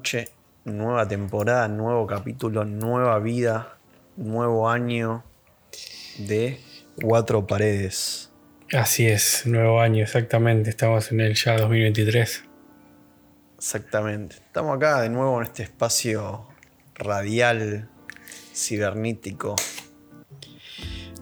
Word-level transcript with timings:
nueva 0.00 0.02
noche, 0.02 0.28
nueva 0.64 1.06
temporada, 1.06 1.68
nuevo 1.68 2.06
capítulo, 2.06 2.64
nueva 2.64 3.18
vida, 3.18 3.76
nuevo 4.16 4.70
año 4.70 5.24
de 6.18 6.58
Cuatro 7.02 7.46
Paredes. 7.46 8.30
Así 8.72 9.06
es, 9.06 9.46
nuevo 9.46 9.80
año, 9.80 10.02
exactamente. 10.02 10.70
Estamos 10.70 11.12
en 11.12 11.20
el 11.20 11.34
ya 11.34 11.56
2023. 11.58 12.44
Exactamente. 13.58 14.36
Estamos 14.36 14.76
acá 14.76 15.02
de 15.02 15.10
nuevo 15.10 15.38
en 15.38 15.46
este 15.46 15.64
espacio 15.64 16.48
radial, 16.94 17.90
cibernítico. 18.54 19.56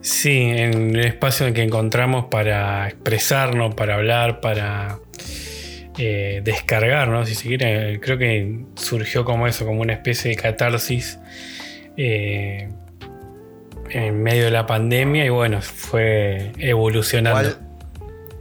Sí, 0.01 0.39
en 0.39 0.95
el 0.95 1.05
espacio 1.05 1.49
en 1.49 1.55
que 1.55 1.65
encontramos 1.65 2.27
para 2.27 2.89
expresarnos, 2.89 3.75
para 3.75 3.97
hablar, 3.97 4.41
para 4.41 5.01
eh, 5.99 6.41
descargar, 6.45 7.09
¿no? 7.09 7.27
Si 7.27 7.35
se 7.35 7.49
quiere, 7.49 7.99
creo 8.01 8.17
que 8.19 8.65
surgió 8.77 9.25
como 9.25 9.47
eso, 9.47 9.67
como 9.67 9.81
una 9.83 9.93
especie 9.95 10.31
de 10.31 10.37
catarsis 10.37 11.19
eh, 11.97 12.69
en 13.91 14.23
medio 14.23 14.45
de 14.45 14.51
la 14.51 14.67
pandemia 14.67 15.25
y 15.25 15.29
bueno, 15.31 15.61
fue 15.63 16.53
evolucionando. 16.59 17.41
Igual, 17.41 17.59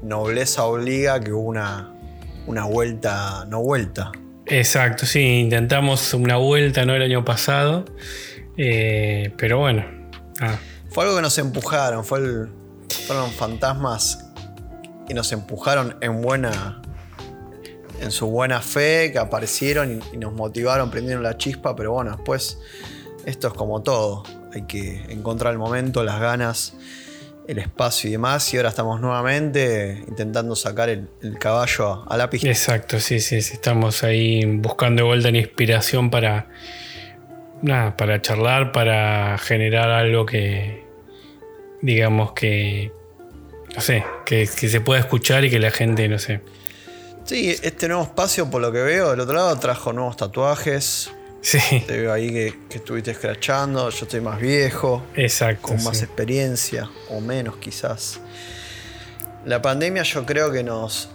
nobleza 0.03 0.63
obliga 0.65 1.19
que 1.19 1.31
hubo 1.31 1.41
una, 1.47 1.93
una 2.45 2.65
vuelta, 2.65 3.45
no 3.49 3.61
vuelta. 3.61 4.11
Exacto, 4.45 5.05
sí, 5.05 5.39
intentamos 5.39 6.13
una 6.13 6.37
vuelta, 6.37 6.85
¿no? 6.85 6.93
El 6.95 7.01
año 7.01 7.25
pasado, 7.25 7.85
eh, 8.57 9.31
pero 9.37 9.59
bueno. 9.59 9.83
ah, 10.39 10.57
Fue 10.89 11.03
algo 11.03 11.15
que 11.17 11.21
nos 11.21 11.37
empujaron, 11.37 12.05
fue 12.05 12.19
el- 12.19 12.49
fueron 13.05 13.29
fantasmas 13.31 14.25
que 15.07 15.13
nos 15.13 15.31
empujaron 15.31 15.97
en 16.01 16.21
buena. 16.21 16.81
En 18.01 18.11
su 18.11 18.27
buena 18.27 18.61
fe, 18.61 19.11
que 19.11 19.19
aparecieron 19.19 20.01
y, 20.13 20.17
nos 20.17 20.33
motivaron, 20.33 20.89
prendieron 20.91 21.23
la 21.23 21.37
chispa, 21.37 21.75
pero 21.75 21.93
bueno, 21.93 22.11
después 22.11 22.59
esto 23.25 23.47
es 23.47 23.53
como 23.53 23.81
todo. 23.81 24.23
Hay 24.53 24.63
que 24.63 25.03
encontrar 25.09 25.53
el 25.53 25.59
momento, 25.59 26.03
las 26.03 26.19
ganas, 26.19 26.75
el 27.47 27.59
espacio 27.59 28.09
y 28.09 28.11
demás. 28.13 28.53
Y 28.53 28.57
ahora 28.57 28.69
estamos 28.69 29.01
nuevamente 29.01 30.03
intentando 30.07 30.55
sacar 30.55 30.89
el, 30.89 31.07
caballo 31.39 32.03
a, 32.09 32.17
la 32.17 32.29
pista. 32.29 32.47
Exacto, 32.47 32.99
sí, 32.99 33.19
sí, 33.19 33.41
sí. 33.41 33.53
Estamos 33.53 34.03
ahí 34.03 34.45
buscando 34.45 35.03
de 35.03 35.07
vuelta 35.07 35.29
inspiración 35.29 36.09
para. 36.09 36.47
Nada, 37.61 37.97
para 37.97 38.21
charlar, 38.21 38.71
para 38.71 39.37
generar 39.37 39.89
algo 39.89 40.25
que. 40.25 40.85
Digamos 41.81 42.33
que. 42.33 42.91
No 43.75 43.81
sé, 43.81 44.05
que, 44.25 44.47
que 44.59 44.69
se 44.69 44.81
pueda 44.81 44.99
escuchar 44.99 45.43
y 45.43 45.49
que 45.49 45.59
la 45.59 45.71
gente, 45.71 46.07
no 46.07 46.17
sé. 46.17 46.41
Sí, 47.27 47.53
este 47.61 47.89
nuevo 47.89 48.03
espacio, 48.03 48.49
por 48.49 48.61
lo 48.61 48.71
que 48.71 48.81
veo, 48.81 49.11
del 49.11 49.19
otro 49.19 49.35
lado 49.35 49.53
trajo 49.57 49.91
nuevos 49.91 50.15
tatuajes. 50.15 51.11
Sí, 51.41 51.59
Te 51.85 51.99
veo 51.99 52.13
ahí 52.13 52.31
que, 52.31 52.57
que 52.69 52.77
estuviste 52.77 53.11
escrachando. 53.11 53.89
Yo 53.89 54.05
estoy 54.05 54.21
más 54.21 54.39
viejo. 54.39 55.03
exacto. 55.13 55.67
con 55.67 55.83
más 55.83 55.97
sí. 55.97 56.05
experiencia 56.05 56.89
o 57.09 57.19
menos 57.19 57.57
quizás. 57.57 58.21
La 59.43 59.61
pandemia 59.61 60.03
yo 60.03 60.25
creo 60.25 60.53
que 60.53 60.63
nos, 60.63 61.09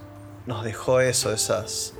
nos 0.45 0.65
dejó 0.65 1.01
eso, 1.01 1.33
esas 1.33 1.95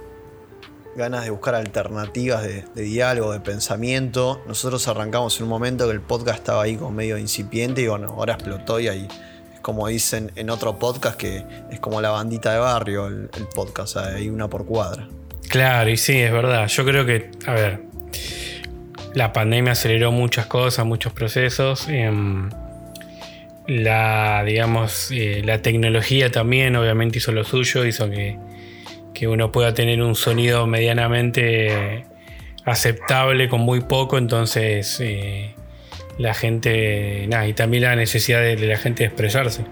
ganas 0.95 1.25
de 1.25 1.31
buscar 1.31 1.55
alternativas 1.55 2.43
de, 2.43 2.67
de 2.75 2.83
diálogo, 2.83 3.33
de 3.33 3.41
pensamiento. 3.41 4.43
Nosotros 4.47 4.87
arrancamos 4.89 5.39
en 5.39 5.45
un 5.45 5.49
momento 5.49 5.87
que 5.87 5.93
el 5.93 6.03
podcast 6.03 6.41
estaba 6.41 6.65
ahí 6.65 6.77
como 6.77 6.91
medio 6.91 7.17
incipiente 7.17 7.81
y 7.81 7.87
bueno, 7.87 8.09
ahora 8.09 8.35
explotó 8.35 8.79
y 8.79 8.89
ahí 8.89 9.09
es 9.09 9.32
como 9.63 9.89
dicen 9.89 10.33
en 10.37 10.51
otro 10.51 10.79
podcast 10.79 11.17
que 11.17 11.45
es 11.71 11.81
como 11.81 12.01
la 12.01 12.11
bandita 12.11 12.53
de 12.53 12.59
barrio 12.59 13.07
el, 13.07 13.31
el 13.37 13.47
podcast, 13.55 13.97
hay 13.97 14.29
una 14.29 14.49
por 14.49 14.67
cuadra. 14.67 15.09
Claro, 15.49 15.91
y 15.91 15.97
sí, 15.97 16.19
es 16.19 16.33
verdad. 16.33 16.67
Yo 16.69 16.85
creo 16.85 17.05
que, 17.05 17.31
a 17.47 17.53
ver, 17.53 17.83
la 19.15 19.33
pandemia 19.33 19.73
aceleró 19.73 20.11
muchas 20.11 20.47
cosas, 20.47 20.87
muchos 20.87 21.13
procesos. 21.13 21.89
em, 21.89 22.51
la, 23.67 24.43
digamos, 24.45 25.11
eh, 25.13 25.43
la 25.45 25.63
tecnología 25.63 26.31
también 26.31 26.75
obviamente 26.77 27.19
hizo 27.19 27.33
lo 27.33 27.45
suyo, 27.45 27.85
hizo 27.85 28.11
que, 28.11 28.39
que 29.15 29.29
uno 29.29 29.53
pueda 29.53 29.73
tener 29.75 30.03
un 30.03 30.15
sonido 30.15 30.67
medianamente 30.67 32.07
aceptable 32.65 33.49
con 33.49 33.61
muy 33.61 33.81
poco, 33.81 34.19
entonces 34.19 34.99
eh, 35.01 35.52
la 36.23 36.35
gente, 36.35 37.27
nada, 37.29 37.47
y 37.47 37.53
también 37.53 37.83
la 37.85 37.97
necesidad 37.97 38.41
de, 38.41 38.57
de 38.57 38.67
la 38.67 38.77
gente 38.79 39.03
de 39.03 39.09
expresarse. 39.09 39.65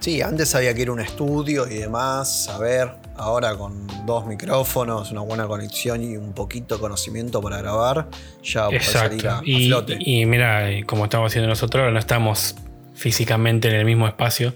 Sí, 0.00 0.20
antes 0.20 0.54
había 0.54 0.74
que 0.74 0.82
ir 0.82 0.88
a 0.88 0.92
un 0.92 1.00
estudio 1.00 1.66
y 1.68 1.74
demás, 1.78 2.44
saber. 2.44 2.90
Ahora 3.14 3.54
con 3.56 3.86
dos 4.06 4.26
micrófonos, 4.26 5.12
una 5.12 5.20
buena 5.20 5.46
conexión 5.46 6.02
y 6.02 6.16
un 6.16 6.32
poquito 6.32 6.76
de 6.76 6.80
conocimiento 6.80 7.40
para 7.42 7.58
grabar, 7.58 8.08
ya 8.42 8.66
puede 8.66 8.80
salir 8.80 9.28
a, 9.28 9.38
a 9.38 9.42
Y, 9.44 9.68
flote. 9.68 9.98
y 10.00 10.24
mira, 10.26 10.70
eh, 10.70 10.84
como 10.84 11.04
estamos 11.04 11.30
haciendo 11.30 11.48
nosotros, 11.48 11.82
ahora 11.82 11.92
no 11.92 11.98
estamos 12.00 12.56
físicamente 12.94 13.68
en 13.68 13.74
el 13.74 13.84
mismo 13.84 14.08
espacio. 14.08 14.54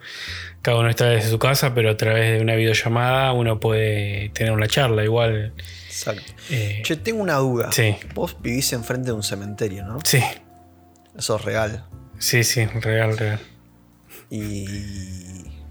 Cada 0.63 0.79
uno 0.79 0.89
está 0.89 1.05
desde 1.07 1.29
su 1.31 1.39
casa, 1.39 1.75
pero 1.75 1.91
a 1.91 1.97
través 1.97 2.33
de 2.39 2.43
una 2.43 2.55
videollamada 2.57 3.33
uno 3.35 3.61
puede 3.61 4.31
tener 4.31 4.53
una 4.53 4.67
charla. 4.67 5.05
Igual. 5.05 5.53
Exacto. 5.87 6.33
eh, 6.51 6.81
Che, 6.83 6.97
tengo 6.97 7.23
una 7.23 7.37
duda. 7.37 7.71
Sí. 7.73 7.95
Vos 8.15 8.37
vivís 8.41 8.73
enfrente 8.73 9.09
de 9.09 9.13
un 9.13 9.23
cementerio, 9.23 9.85
¿no? 9.85 9.99
sí, 10.03 10.21
Eso 11.19 11.37
es 11.37 11.45
real. 11.45 11.85
sí, 12.19 12.45
sí, 12.45 12.65
real, 12.67 13.17
real. 13.17 13.41
Y 14.31 14.67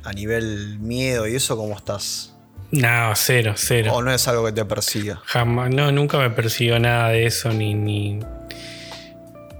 a 0.03 0.13
nivel 0.13 0.79
miedo 0.79 1.27
y 1.27 1.35
eso, 1.35 1.57
¿cómo 1.57 1.75
estás? 1.75 2.35
No, 2.71 3.11
cero, 3.15 3.53
cero. 3.55 3.91
¿O 3.93 4.01
no 4.01 4.11
es 4.13 4.27
algo 4.27 4.45
que 4.45 4.51
te 4.51 4.65
persiga? 4.65 5.21
Jamás, 5.25 5.69
no, 5.69 5.91
nunca 5.91 6.17
me 6.17 6.29
persiguió 6.29 6.79
nada 6.79 7.09
de 7.09 7.25
eso, 7.25 7.49
ni, 7.53 7.73
ni. 7.73 8.19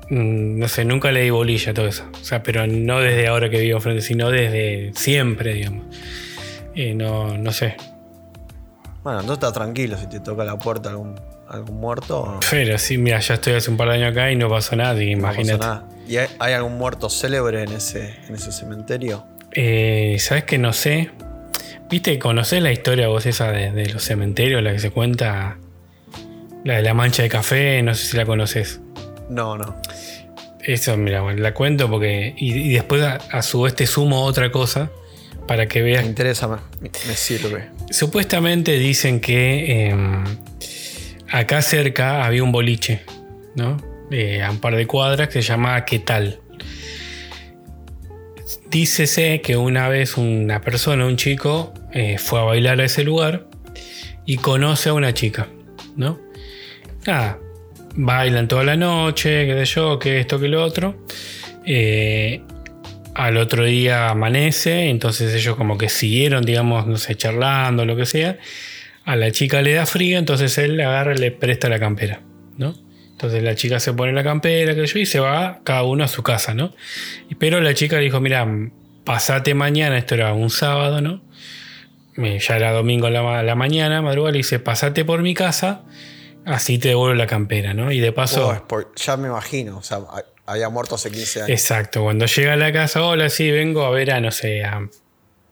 mm, 0.10 0.60
No 0.60 0.68
sé, 0.68 0.86
nunca 0.86 1.12
le 1.12 1.22
di 1.22 1.30
bolilla 1.30 1.72
a 1.72 1.74
todo 1.74 1.88
eso. 1.88 2.06
O 2.20 2.24
sea, 2.24 2.42
pero 2.44 2.66
no 2.68 3.00
desde 3.00 3.28
ahora 3.28 3.50
que 3.50 3.60
vivo 3.60 3.78
enfrente, 3.78 4.02
sino 4.02 4.30
desde 4.32 4.92
siempre, 4.96 5.54
digamos. 5.54 5.86
Eh, 6.74 6.94
no, 6.94 7.38
no 7.38 7.52
sé. 7.52 7.78
Bueno, 9.06 9.20
entonces 9.22 9.36
estás 9.44 9.54
tranquilo 9.54 9.98
si 10.00 10.08
te 10.08 10.20
toca 10.20 10.44
la 10.44 10.58
puerta 10.58 10.90
algún, 10.90 11.14
algún 11.48 11.80
muerto. 11.80 12.40
Pero 12.50 12.78
sí, 12.80 12.98
mira, 12.98 13.20
ya 13.20 13.36
estoy 13.36 13.54
hace 13.54 13.70
un 13.70 13.78
par 13.78 13.88
de 13.90 13.94
años 13.96 14.12
acá 14.12 14.32
y 14.32 14.36
no 14.36 14.50
pasó 14.50 14.76
nada, 14.76 14.96
que 14.96 15.06
no 15.06 15.12
imagínate. 15.12 15.60
nada. 15.60 15.88
¿Y 16.08 16.18
hay, 16.18 16.28
hay 16.40 16.54
algún 16.54 16.78
muerto 16.78 17.08
célebre 17.10 17.62
en 17.62 17.72
ese, 17.72 18.16
en 18.28 18.34
ese 18.36 18.52
cementerio? 18.52 19.24
Eh, 19.52 20.18
¿Sabes 20.20 20.46
que 20.46 20.58
no 20.58 20.74
sé? 20.74 21.12
¿Viste? 21.88 22.18
¿Conocés 22.18 22.64
la 22.64 22.72
historia 22.72 23.08
vos 23.08 23.28
esa 23.28 23.52
de, 23.52 23.72
de 23.72 23.94
los 23.94 24.04
cementerios, 24.04 24.64
la 24.64 24.72
que 24.74 24.80
se 24.80 24.90
cuenta? 24.90 25.58
La 26.64 26.78
de 26.78 26.82
la 26.82 26.96
mancha 26.96 27.22
de 27.22 27.30
café, 27.30 27.84
no 27.84 27.94
sé 27.94 28.08
si 28.08 28.18
la 28.18 28.26
conoces. 28.26 28.80
No, 29.30 29.56
no. 29.56 29.76
Eso, 30.64 30.98
mira, 30.98 31.22
bueno, 31.22 31.44
la 31.44 31.54
cuento 31.54 31.88
porque. 31.92 32.34
Y, 32.38 32.54
y 32.54 32.74
después 32.74 33.04
a, 33.04 33.18
a 33.32 33.44
su 33.44 33.62
vez 33.62 33.76
te 33.76 33.86
sumo 33.86 34.24
otra 34.24 34.52
cosa 34.52 34.90
para 35.48 35.68
que 35.68 35.82
Me 35.82 35.86
veas. 35.92 36.06
interesa, 36.06 36.48
me, 36.48 36.58
me 36.82 37.14
sirve. 37.16 37.70
Supuestamente 37.90 38.78
dicen 38.78 39.20
que 39.20 39.90
eh, 39.90 39.96
acá 41.30 41.62
cerca 41.62 42.26
había 42.26 42.44
un 42.44 42.52
boliche, 42.52 43.04
¿no? 43.56 43.78
Eh, 44.12 44.44
a 44.44 44.52
un 44.52 44.60
par 44.60 44.76
de 44.76 44.86
cuadras 44.86 45.30
que 45.30 45.42
se 45.42 45.50
llamaba 45.50 45.86
¿Qué 45.86 46.00
tal? 46.00 46.40
Dícese 48.70 49.42
que 49.42 49.58
una 49.58 49.88
vez 49.88 50.18
una 50.18 50.62
persona, 50.62 51.06
un 51.06 51.18
chico, 51.18 51.74
eh, 51.92 52.18
fue 52.18 52.40
a 52.40 52.44
bailar 52.44 52.82
a 52.82 52.86
ese 52.86 53.04
lugar 53.04 53.48
y 54.26 54.38
conoce 54.38 54.90
a 54.90 54.94
una 54.94 55.14
chica, 55.14 55.48
¿no? 55.96 56.20
Nada, 57.06 57.40
bailan 57.96 58.48
toda 58.48 58.64
la 58.64 58.76
noche, 58.76 59.46
qué 59.46 59.66
sé 59.66 59.76
yo, 59.76 60.00
que 60.00 60.20
esto, 60.20 60.40
que 60.40 60.48
lo 60.48 60.64
otro. 60.64 61.06
Eh, 61.66 62.42
al 63.16 63.38
otro 63.38 63.64
día 63.64 64.10
amanece, 64.10 64.90
entonces 64.90 65.34
ellos 65.34 65.56
como 65.56 65.78
que 65.78 65.88
siguieron, 65.88 66.44
digamos, 66.44 66.86
no 66.86 66.98
sé, 66.98 67.16
charlando, 67.16 67.86
lo 67.86 67.96
que 67.96 68.06
sea. 68.06 68.38
A 69.06 69.16
la 69.16 69.32
chica 69.32 69.62
le 69.62 69.74
da 69.74 69.86
frío, 69.86 70.20
entonces 70.20 70.58
él 70.58 70.80
agarra 70.82 71.14
y 71.14 71.18
le 71.18 71.32
presta 71.32 71.70
la 71.70 71.80
campera, 71.80 72.22
¿no? 72.58 72.76
Entonces 73.12 73.42
la 73.42 73.56
chica 73.56 73.80
se 73.80 73.94
pone 73.94 74.12
la 74.12 74.24
campera, 74.24 74.76
que 74.76 74.86
yo, 74.86 75.00
y 75.00 75.06
se 75.06 75.22
va 75.22 75.62
cada 75.64 75.84
uno 75.84 76.04
a 76.04 76.10
su 76.10 76.24
casa, 76.24 76.54
¿no? 76.54 76.74
Pero 77.40 77.62
la 77.62 77.74
chica 77.74 77.96
le 77.96 78.04
dijo, 78.04 78.20
mira, 78.20 78.46
pasate 79.06 79.54
mañana, 79.54 79.98
esto 79.98 80.16
era 80.16 80.34
un 80.34 80.50
sábado, 80.50 81.00
¿no? 81.00 81.22
Ya 82.18 82.56
era 82.58 82.74
domingo 82.74 83.10
la, 83.10 83.44
la 83.44 83.56
mañana, 83.56 84.02
madrugada, 84.02 84.34
le 84.34 84.40
dice, 84.40 84.60
pasate 84.60 85.06
por 85.06 85.22
mi 85.22 85.34
casa, 85.34 85.84
así 86.46 86.80
te 86.80 86.90
devuelvo 86.90 87.16
la 87.16 87.28
campera, 87.28 87.74
¿no? 87.74 87.94
Y 87.94 88.02
de 88.02 88.12
paso... 88.12 88.66
Ya 88.98 89.16
me 89.16 89.30
imagino. 89.30 89.78
O 89.78 89.84
sea, 89.84 90.00
había 90.46 90.70
muerto 90.70 90.96
hace 90.96 91.12
15 91.12 91.40
años. 91.40 91.50
Exacto, 91.50 92.04
cuando 92.04 92.26
llega 92.26 92.54
a 92.54 92.58
la 92.58 92.72
casa, 92.72 93.04
hola, 93.04 93.30
sí, 93.30 93.50
vengo 93.52 93.86
a 93.86 93.90
ver 93.90 94.12
a, 94.12 94.20
no 94.20 94.32
sé, 94.32 94.64
a 94.64 94.88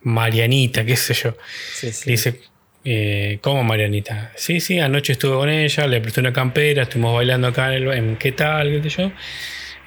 Marianita, 0.02 0.86
qué 0.86 0.96
sé 0.96 1.14
yo. 1.14 1.36
Sí, 1.74 1.92
sí. 1.92 2.04
Le 2.06 2.12
dice, 2.12 2.40
eh, 2.86 3.40
¿cómo 3.42 3.64
Marianita? 3.64 4.32
Sí, 4.36 4.60
sí, 4.60 4.80
anoche 4.80 5.14
estuve 5.14 5.36
con 5.36 5.50
ella, 5.50 5.88
le 5.88 6.02
presté 6.02 6.20
una 6.22 6.34
campera, 6.34 6.84
estuvimos 6.84 7.16
bailando 7.16 7.48
acá 7.48 7.76
en, 7.76 7.84
el, 7.84 7.94
en 7.94 8.16
qué 8.18 8.32
tal, 8.32 8.82
qué 8.82 8.90
sé 8.90 9.02
yo. 9.02 9.12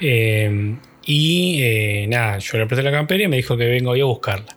Eh, 0.00 0.76
y 1.04 1.62
eh, 1.62 2.06
nada, 2.08 2.38
yo 2.38 2.58
le 2.58 2.66
presté 2.66 2.82
la 2.82 2.90
campera 2.90 3.22
y 3.24 3.28
me 3.28 3.36
dijo 3.36 3.56
que 3.56 3.66
vengo 3.66 3.90
hoy 3.90 4.00
a 4.00 4.04
buscarla. 4.04 4.56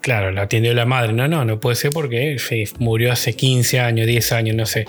Claro, 0.00 0.30
la 0.30 0.42
atendió 0.42 0.72
la 0.72 0.86
madre. 0.86 1.12
No, 1.12 1.26
no, 1.26 1.44
no 1.44 1.58
puede 1.58 1.74
ser 1.74 1.90
porque 1.90 2.38
sí, 2.38 2.64
murió 2.78 3.12
hace 3.12 3.34
15 3.34 3.80
años, 3.80 4.06
10 4.06 4.32
años, 4.32 4.56
no 4.56 4.66
sé. 4.66 4.86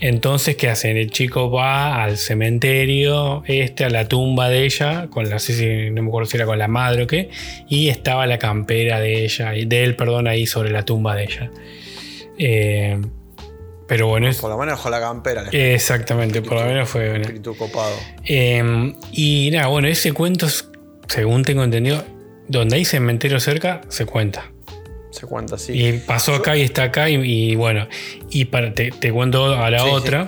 Entonces, 0.00 0.56
¿qué 0.56 0.68
hacen? 0.68 0.96
El 0.96 1.10
chico 1.10 1.50
va 1.50 2.02
al 2.02 2.16
cementerio, 2.16 3.42
este, 3.46 3.84
a 3.84 3.90
la 3.90 4.08
tumba 4.08 4.48
de 4.48 4.64
ella, 4.64 5.08
con 5.10 5.28
la, 5.28 5.36
no 5.36 6.02
me 6.02 6.08
acuerdo 6.08 6.26
si 6.28 6.36
era 6.38 6.46
con 6.46 6.58
la 6.58 6.68
madre 6.68 7.02
o 7.02 7.06
qué, 7.06 7.28
y 7.68 7.90
estaba 7.90 8.26
la 8.26 8.38
campera 8.38 8.98
de 8.98 9.24
ella, 9.24 9.50
de 9.50 9.84
él, 9.84 9.96
perdón, 9.96 10.26
ahí 10.26 10.46
sobre 10.46 10.70
la 10.70 10.84
tumba 10.84 11.14
de 11.14 11.24
ella. 11.24 11.50
Eh, 12.38 12.98
pero 13.86 14.06
bueno, 14.06 14.28
es, 14.28 14.38
Por 14.38 14.50
lo 14.50 14.56
menos 14.56 14.78
dejó 14.78 14.88
la 14.88 15.00
campera. 15.00 15.44
exactamente, 15.52 16.40
por 16.40 16.60
lo 16.60 16.64
menos 16.64 16.88
fue. 16.88 17.10
bueno. 17.10 17.22
espíritu 17.22 17.54
copado. 17.54 17.94
Eh, 18.24 18.94
y 19.12 19.50
nada, 19.52 19.66
bueno, 19.66 19.88
ese 19.88 20.12
cuento, 20.12 20.46
según 21.08 21.44
tengo 21.44 21.62
entendido, 21.62 22.02
donde 22.48 22.76
hay 22.76 22.84
cementerio 22.86 23.38
cerca, 23.38 23.82
se 23.88 24.06
cuenta. 24.06 24.50
Se 25.10 25.26
cuenta 25.26 25.56
así. 25.56 25.72
Y 25.72 25.92
pasó 25.98 26.34
acá 26.34 26.56
y 26.56 26.62
está 26.62 26.84
acá, 26.84 27.10
y, 27.10 27.14
y 27.16 27.54
bueno, 27.56 27.88
y 28.30 28.44
para, 28.46 28.72
te, 28.74 28.90
te 28.90 29.10
cuento 29.12 29.54
a 29.54 29.70
la 29.70 29.78
Sí, 29.80 29.84
sí. 29.84 29.90
otra. 29.92 30.26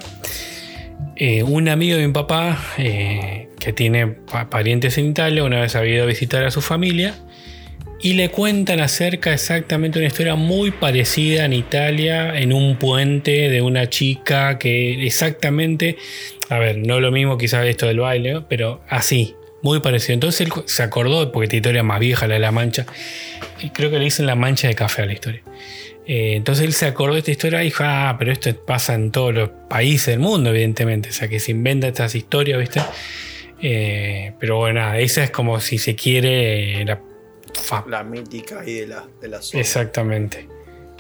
Eh, 1.17 1.43
un 1.43 1.69
amigo 1.69 1.97
de 1.97 2.07
mi 2.07 2.13
papá, 2.13 2.59
eh, 2.79 3.49
que 3.59 3.73
tiene 3.73 4.07
pa- 4.09 4.49
parientes 4.51 4.99
en 4.99 5.07
Italia, 5.11 5.45
una 5.45 5.61
vez 5.61 5.77
había 5.77 5.95
ido 5.95 6.05
a 6.05 6.07
visitar 6.07 6.43
a 6.45 6.51
su 6.51 6.61
familia 6.61 7.15
y 8.01 8.15
le 8.15 8.31
cuentan 8.31 8.81
acerca 8.81 9.33
exactamente 9.33 9.99
una 10.01 10.09
historia 10.09 10.35
muy 10.35 10.73
parecida 10.73 11.45
en 11.45 11.53
Italia, 11.53 12.37
en 12.41 12.53
un 12.53 12.77
puente 12.77 13.49
de 13.51 13.63
una 13.63 13.89
chica 13.89 14.59
que 14.59 15.07
exactamente, 15.07 15.97
a 16.49 16.59
ver, 16.59 16.79
no 16.79 16.99
lo 16.99 17.13
mismo 17.13 17.39
quizás 17.39 17.65
esto 17.67 17.87
del 17.87 18.01
baile, 18.01 18.41
pero 18.49 18.83
así, 18.89 19.37
muy 19.63 19.81
parecido. 19.81 20.15
Entonces 20.15 20.43
él 20.43 20.53
se 20.67 20.83
acordó, 20.83 21.33
porque 21.33 21.45
esta 21.45 21.57
historia 21.57 21.81
es 21.81 21.87
más 21.87 22.01
vieja, 22.01 22.27
la 22.27 22.35
de 22.35 22.41
la 22.41 22.53
mancha, 22.53 22.87
y 23.61 23.71
creo 23.71 23.91
que 23.91 23.99
le 23.99 24.05
dicen 24.05 24.27
la 24.27 24.35
mancha 24.35 24.69
de 24.69 24.75
café 24.75 25.03
a 25.03 25.07
la 25.07 25.13
historia. 25.13 25.43
Eh, 26.07 26.35
entonces 26.35 26.65
él 26.65 26.73
se 26.73 26.87
acordó 26.87 27.15
de 27.15 27.21
esta 27.21 27.31
historia 27.31 27.63
y 27.63 27.67
dijo, 27.67 27.85
ah, 27.87 28.17
pero 28.19 28.33
esto 28.33 28.55
pasa 28.65 28.95
en 28.95 29.11
todos 29.13 29.33
los 29.33 29.51
países 29.69 30.07
del 30.07 30.19
mundo, 30.19 30.51
evidentemente. 30.51 31.11
O 31.11 31.13
sea, 31.13 31.29
que 31.29 31.39
se 31.39 31.53
inventa 31.53 31.87
estas 31.87 32.15
historias, 32.15 32.59
¿viste? 32.59 32.81
Eh, 33.61 34.33
pero 34.41 34.59
bueno, 34.59 34.81
nada, 34.81 34.99
esa 34.99 35.23
es 35.23 35.31
como 35.31 35.61
si 35.61 35.79
se 35.79 35.95
quiere 35.95 36.85
la 36.85 37.01
La 37.89 38.03
mítica 38.03 38.61
ahí 38.61 38.75
de 38.75 38.87
la, 38.89 39.07
de 39.21 39.29
la 39.29 39.41
zona. 39.41 39.61
Exactamente. 39.61 40.49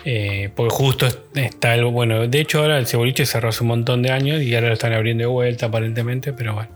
Eh, 0.04 0.50
porque 0.54 0.74
justo 0.74 1.06
está 1.34 1.72
algo, 1.72 1.92
bueno, 1.92 2.26
de 2.26 2.40
hecho 2.40 2.60
ahora 2.60 2.78
el 2.78 2.86
ceboliche 2.86 3.24
cerró 3.24 3.50
hace 3.50 3.62
un 3.62 3.68
montón 3.68 4.02
de 4.02 4.10
años 4.10 4.42
y 4.42 4.52
ahora 4.54 4.68
lo 4.68 4.74
están 4.74 4.92
abriendo 4.92 5.22
de 5.22 5.28
vuelta 5.28 5.66
aparentemente, 5.66 6.32
pero 6.32 6.54
bueno. 6.54 6.70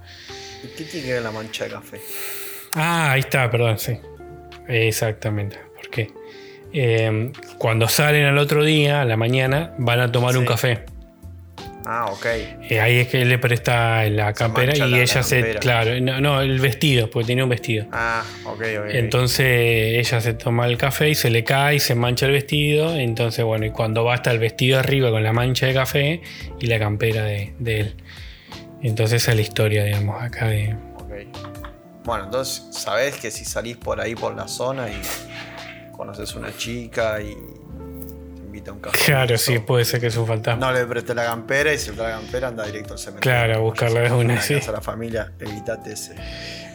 ¿Y 0.62 0.68
¿Qué 0.76 0.84
tiene 0.84 1.06
que 1.06 1.12
ver 1.14 1.22
la 1.22 1.30
mancha 1.30 1.64
de 1.64 1.70
café? 1.70 2.00
Ah, 2.74 3.12
ahí 3.12 3.20
está, 3.20 3.50
perdón, 3.50 3.78
sí. 3.78 3.98
Exactamente. 4.68 5.56
¿Por 5.74 5.88
qué? 5.90 6.10
Eh, 6.72 7.30
cuando 7.58 7.88
salen 7.88 8.24
al 8.26 8.38
otro 8.38 8.64
día, 8.64 9.00
a 9.02 9.04
la 9.04 9.16
mañana, 9.16 9.74
van 9.78 10.00
a 10.00 10.10
tomar 10.12 10.36
un 10.36 10.44
café. 10.44 10.80
Ah, 11.88 12.06
ok. 12.10 12.26
Eh, 12.68 12.80
ahí 12.80 12.96
es 12.98 13.06
que 13.08 13.22
él 13.22 13.28
le 13.28 13.38
presta 13.38 14.02
la 14.10 14.32
campera 14.32 14.74
y 14.74 14.78
la- 14.80 14.86
la 14.88 15.02
ella 15.02 15.22
se. 15.22 15.36
campera. 15.40 15.60
Claro, 15.60 16.00
no, 16.00 16.20
no, 16.20 16.40
el 16.40 16.58
vestido, 16.58 17.08
porque 17.08 17.28
tenía 17.28 17.44
un 17.44 17.50
vestido. 17.50 17.86
Ah, 17.92 18.24
ok, 18.44 18.54
ok. 18.60 18.86
Entonces 18.90 19.46
ella 20.04 20.20
se 20.20 20.34
toma 20.34 20.66
el 20.66 20.76
café 20.78 21.08
y 21.10 21.14
se 21.14 21.30
le 21.30 21.44
cae 21.44 21.76
y 21.76 21.80
se 21.80 21.94
mancha 21.94 22.26
el 22.26 22.32
vestido. 22.32 22.96
Entonces, 22.96 23.44
bueno, 23.44 23.66
y 23.66 23.70
cuando 23.70 24.02
va 24.04 24.14
hasta 24.14 24.32
el 24.32 24.40
vestido 24.40 24.80
arriba 24.80 25.12
con 25.12 25.22
la 25.22 25.32
mancha 25.32 25.66
de 25.66 25.74
café 25.74 26.20
y 26.58 26.66
la 26.66 26.80
campera 26.80 27.22
de, 27.22 27.52
de 27.60 27.80
él. 27.80 27.94
Entonces 28.82 29.22
esa 29.22 29.32
es 29.32 29.36
la 29.36 29.42
historia, 29.42 29.84
digamos, 29.84 30.22
acá 30.22 30.48
de. 30.48 30.74
Ok. 30.96 31.12
Bueno, 32.04 32.24
entonces 32.24 32.66
sabés 32.70 33.16
que 33.16 33.30
si 33.30 33.44
salís 33.44 33.76
por 33.76 34.00
ahí 34.00 34.14
por 34.14 34.34
la 34.36 34.46
zona 34.48 34.88
y 34.88 35.00
conoces 35.96 36.34
una 36.36 36.56
chica 36.56 37.20
y 37.20 37.34
te 37.34 38.42
invita 38.42 38.70
a 38.70 38.74
un 38.74 38.80
café. 38.80 38.98
Claro, 39.06 39.36
sí, 39.38 39.58
puede 39.58 39.84
ser 39.84 40.00
que 40.00 40.06
es 40.08 40.16
un 40.16 40.26
fantasma. 40.26 40.64
No 40.66 40.72
le 40.72 40.86
presté 40.86 41.14
la 41.14 41.24
campera 41.24 41.72
y 41.72 41.78
si 41.78 41.90
le 41.90 41.96
la 41.96 42.10
campera 42.12 42.48
anda 42.48 42.64
directo 42.64 42.92
al 42.92 42.98
cementerio. 42.98 43.32
Claro, 43.32 43.54
a 43.54 43.58
buscarla 43.58 44.00
de 44.02 44.12
una, 44.12 44.40
sí. 44.40 44.54
A 44.68 44.70
la 44.72 44.80
familia, 44.80 45.32
evitate 45.40 45.94
ese, 45.94 46.14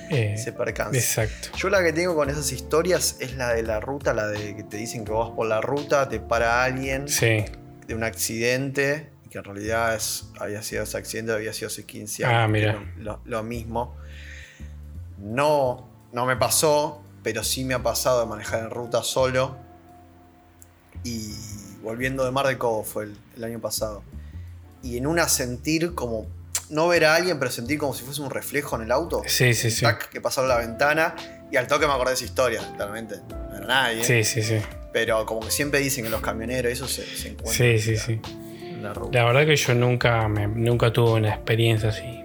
Eh, 0.10 0.34
ese 0.34 0.52
percance. 0.52 0.98
exacto. 0.98 1.50
Yo 1.56 1.70
la 1.70 1.82
que 1.82 1.94
tengo 1.94 2.14
con 2.16 2.30
esas 2.30 2.52
historias 2.52 3.16
es 3.22 3.36
la 3.38 3.54
de 3.54 3.64
la 3.64 3.80
ruta, 3.80 4.14
la 4.14 4.28
de 4.28 4.54
que 4.56 4.64
te 4.64 4.76
dicen 4.76 5.06
que 5.06 5.14
vas 5.14 5.30
por 5.30 5.48
la 5.48 5.62
ruta, 5.62 6.10
te 6.10 6.20
para 6.20 6.64
alguien 6.66 7.08
Sí. 7.08 7.46
de 7.88 7.96
un 7.96 8.04
accidente, 8.04 9.11
que 9.32 9.38
en 9.38 9.46
realidad 9.46 9.96
es, 9.96 10.26
había 10.40 10.62
sido 10.62 10.84
ese 10.84 10.98
accidente, 10.98 11.32
había 11.32 11.54
sido 11.54 11.68
hace 11.68 11.86
15 11.86 12.26
años. 12.26 12.38
Ah, 12.38 12.48
mira. 12.50 12.94
Lo, 12.98 13.22
lo 13.24 13.44
mismo. 13.44 13.96
No, 15.18 15.90
no 16.12 16.26
me 16.26 16.36
pasó, 16.36 17.02
pero 17.24 17.42
sí 17.44 17.64
me 17.64 17.74
ha 17.74 17.82
pasado 17.82 18.20
de 18.20 18.26
manejar 18.28 18.60
en 18.60 18.70
ruta 18.70 19.04
solo. 19.04 19.58
Y 21.06 21.34
volviendo 21.82 22.26
de 22.26 22.32
Mar 22.32 22.46
de 22.46 22.58
Cobo 22.58 22.84
fue 22.84 23.06
el, 23.06 23.18
el 23.38 23.44
año 23.46 23.62
pasado. 23.62 24.04
Y 24.84 24.98
en 24.98 25.08
una 25.08 25.30
sentir 25.30 25.96
como, 25.96 26.28
no 26.70 26.90
ver 26.90 27.06
a 27.06 27.16
alguien, 27.16 27.40
pero 27.40 27.52
sentir 27.52 27.78
como 27.78 27.94
si 27.94 28.04
fuese 28.04 28.22
un 28.22 28.32
reflejo 28.32 28.76
en 28.76 28.82
el 28.82 28.92
auto. 28.92 29.24
Sí, 29.28 29.54
sí, 29.54 29.72
sí. 29.72 29.84
Tac, 29.84 30.10
que 30.10 30.20
pasaba 30.20 30.46
la 30.46 30.58
ventana 30.58 31.16
y 31.50 31.56
al 31.56 31.68
toque 31.68 31.88
me 31.88 31.94
acordé 31.94 32.12
de 32.12 32.16
esa 32.16 32.26
historia, 32.26 32.74
claramente. 32.76 33.22
No 33.30 33.56
era 33.56 33.66
nadie. 33.66 34.04
Sí, 34.04 34.26
sí, 34.26 34.44
sí. 34.44 34.58
Pero 34.92 35.26
como 35.26 35.40
que 35.40 35.52
siempre 35.52 35.80
dicen 35.80 36.04
que 36.04 36.10
los 36.10 36.20
camioneros, 36.20 36.70
eso 36.70 36.86
se, 36.86 37.06
se 37.06 37.30
encuentra 37.30 37.54
Sí, 37.54 37.80
sí, 37.80 37.96
sí. 37.96 38.20
La 39.12 39.24
verdad 39.26 39.46
que 39.46 39.56
yo 39.56 39.74
nunca, 39.76 40.28
me- 40.28 40.48
nunca 40.48 40.92
tuve 40.92 41.14
una 41.14 41.30
experiencia 41.30 41.90
así 41.90 42.24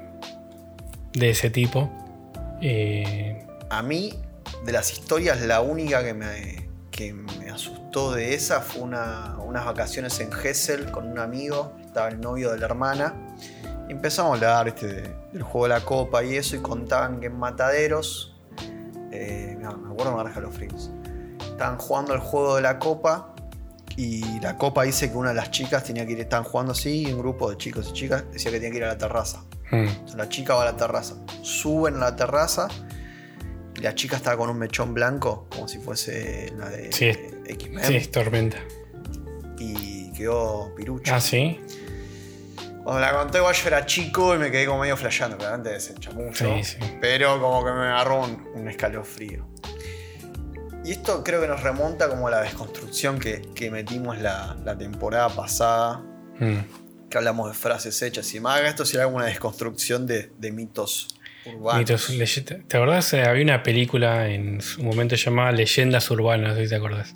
de 1.13 1.31
ese 1.31 1.51
tipo. 1.51 1.91
Eh, 2.61 3.45
A 3.71 3.83
mí, 3.83 4.15
de 4.65 4.73
las 4.73 4.93
historias, 4.93 5.41
la 5.43 5.61
única 5.61 6.05
que 6.05 6.15
me, 6.15 6.69
que 6.91 7.13
me 7.13 7.51
asustó 7.51 8.13
de 8.13 8.35
esa 8.35 8.61
fue 8.61 8.83
una- 8.83 9.37
unas 9.45 9.65
vacaciones 9.65 10.19
en 10.21 10.31
Gessel 10.33 10.91
con 10.91 11.09
un 11.11 11.19
amigo, 11.19 11.73
estaba 11.85 12.09
el 12.09 12.21
novio 12.21 12.51
de 12.53 12.59
la 12.59 12.67
hermana. 12.67 13.15
Y 13.89 13.93
empezamos 13.93 14.33
a 14.33 14.35
hablar 14.35 14.65
¿viste, 14.67 14.87
de- 14.87 15.15
del 15.33 15.43
juego 15.43 15.65
de 15.69 15.75
la 15.75 15.81
copa 15.81 16.23
y 16.25 16.37
eso, 16.37 16.57
y 16.57 16.61
contaban 16.61 17.21
que 17.21 17.27
en 17.27 17.37
Mataderos, 17.39 18.35
eh, 19.13 19.57
no, 19.61 19.77
me 19.77 19.91
acuerdo, 19.93 20.13
me 20.13 20.15
agarra 20.21 20.31
escalofríos. 20.31 20.91
Estaban 21.51 21.79
jugando 21.79 22.13
el 22.15 22.21
juego 22.21 22.57
de 22.57 22.63
la 22.63 22.79
copa 22.79 23.35
y 23.97 24.41
la 24.41 24.57
copa 24.57 24.83
dice 24.85 25.11
que 25.11 25.17
una 25.17 25.31
de 25.31 25.35
las 25.37 25.51
chicas 25.51 25.85
tenía 25.85 26.05
que 26.07 26.13
ir, 26.13 26.21
estaban 26.21 26.45
jugando 26.45 26.73
así, 26.73 27.03
y 27.09 27.13
un 27.13 27.19
grupo 27.21 27.51
de 27.51 27.57
chicos 27.57 27.89
y 27.91 27.93
chicas 27.93 28.25
decía 28.33 28.51
que 28.51 28.59
tenía 28.59 28.71
que 28.73 28.77
ir 28.79 28.85
a 28.85 28.89
la 28.89 28.99
terraza. 28.99 29.45
mm, 29.71 29.77
Entonces, 29.77 30.17
la 30.17 30.29
chica 30.29 30.55
va 30.55 30.63
a 30.63 30.65
la 30.73 30.77
terraza. 30.77 31.15
Suben 31.43 31.95
a 31.97 31.99
la 31.99 32.17
terraza 32.17 32.69
y 33.75 33.81
la 33.81 33.95
chica 33.95 34.17
estaba 34.17 34.37
con 34.37 34.51
un 34.51 34.59
mechón 34.59 34.93
blanco, 34.95 35.47
como 35.51 35.69
si 35.69 35.79
fuese 35.79 36.53
la 36.59 36.69
de 36.69 36.93
Sí. 36.93 37.07
X-Men. 37.47 37.85
sí, 37.85 37.97
es 37.97 38.11
tormenta. 38.11 38.59
Y 39.59 40.13
quedó 40.13 40.75
pirucho. 40.75 41.15
Ah, 41.15 41.21
sí. 41.21 41.61
Cuando 42.85 43.01
la 43.01 43.13
conté, 43.13 43.39
igual 43.39 43.55
yo 43.55 43.67
era 43.67 43.85
chico 43.87 44.35
y 44.35 44.39
me 44.39 44.51
quedé 44.51 44.67
como 44.67 44.81
medio 44.81 44.97
flasheando, 44.97 45.37
claramente 45.37 45.75
es 45.75 45.91
el 45.91 45.99
chamullo. 45.99 46.33
Sí, 46.35 46.63
sí. 46.63 46.77
Pero 47.01 47.41
como 47.41 47.65
que 47.65 47.73
me 47.73 47.87
agarró 47.87 48.23
un, 48.25 48.47
un 48.55 48.69
escalofrío. 48.69 49.47
Y 50.87 50.93
esto 50.93 51.25
creo 51.25 51.41
que 51.41 51.49
nos 51.49 51.63
remonta 51.63 52.09
como 52.09 52.29
a 52.29 52.31
la 52.31 52.43
desconstrucción 52.43 53.19
que, 53.19 53.43
que 53.55 53.71
metimos 53.71 54.19
la, 54.19 54.57
la 54.65 54.79
temporada 54.79 55.29
pasada. 55.29 56.03
Mm. 56.39 57.09
Que 57.11 57.19
hablamos 57.19 57.49
de 57.51 57.55
frases 57.57 58.01
hechas 58.03 58.33
y 58.35 58.41
más. 58.41 58.61
Esto 58.63 58.85
será 58.85 59.05
como 59.05 59.17
una 59.17 59.27
desconstrucción 59.27 60.07
de, 60.07 60.31
de 60.39 60.53
mitos 60.53 61.09
urbanos. 61.45 61.79
Mitos, 61.81 62.11
leyenda- 62.11 62.59
¿Te 62.67 62.77
acordás? 62.77 63.13
Eh, 63.15 63.23
Había 63.23 63.43
una 63.45 63.63
película 63.63 64.29
en 64.29 64.61
su 64.61 64.83
momento 64.83 65.15
llamada 65.17 65.53
Leyendas 65.53 66.11
Urbanas, 66.11 66.51
no 66.51 66.55
sé 66.57 66.65
si 66.65 66.69
te 66.71 66.77
acordás. 66.77 67.15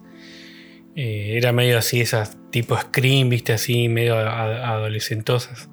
Eh, 0.97 1.35
era 1.37 1.53
medio 1.53 1.79
así, 1.79 2.01
esas 2.01 2.37
tipo 2.51 2.77
Scream, 2.77 3.29
viste, 3.29 3.53
así, 3.53 3.89
medio 3.89 4.17
adolescentosas. 4.19 5.69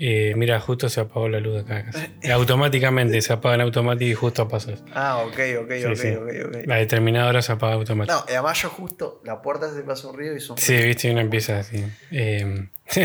Eh, 0.00 0.34
mira, 0.36 0.60
justo 0.60 0.88
se 0.88 1.00
apagó 1.00 1.28
la 1.28 1.40
luz 1.40 1.54
de 1.54 1.60
acá. 1.60 1.90
casi. 1.90 2.06
Automáticamente, 2.30 3.20
se 3.20 3.32
apagan 3.32 3.60
automáticamente 3.62 4.04
y 4.04 4.14
justo 4.14 4.46
pasó 4.46 4.70
eso. 4.72 4.84
Ah, 4.94 5.18
ok, 5.26 5.38
ok, 5.62 5.72
Sí, 5.72 5.84
ok, 5.86 5.96
sí. 5.96 6.08
ok, 6.10 6.28
ok. 6.48 6.56
La 6.66 6.76
determinadora 6.76 7.42
se 7.42 7.52
apaga 7.52 7.74
automáticamente. 7.74 8.12
No, 8.26 8.32
y 8.32 8.36
además 8.36 8.62
yo 8.62 8.68
justo, 8.70 9.20
la 9.24 9.42
puerta 9.42 9.74
se 9.74 9.82
pasa 9.82 10.06
un 10.08 10.16
ruido 10.16 10.36
y 10.36 10.40
son... 10.40 10.56
Sí, 10.56 10.76
viste, 10.76 11.08
y 11.08 11.10
uno 11.10 11.20
empieza 11.20 11.58
así. 11.58 11.84
Eh, 12.12 12.68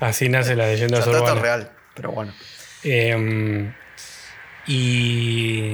así 0.00 0.28
nace 0.30 0.56
la 0.56 0.66
leyenda 0.68 0.98
O 1.00 1.02
sea, 1.02 1.12
urbana. 1.20 1.40
real, 1.40 1.70
pero 1.94 2.12
bueno. 2.12 2.32
Eh, 2.82 3.70
y. 4.66 5.72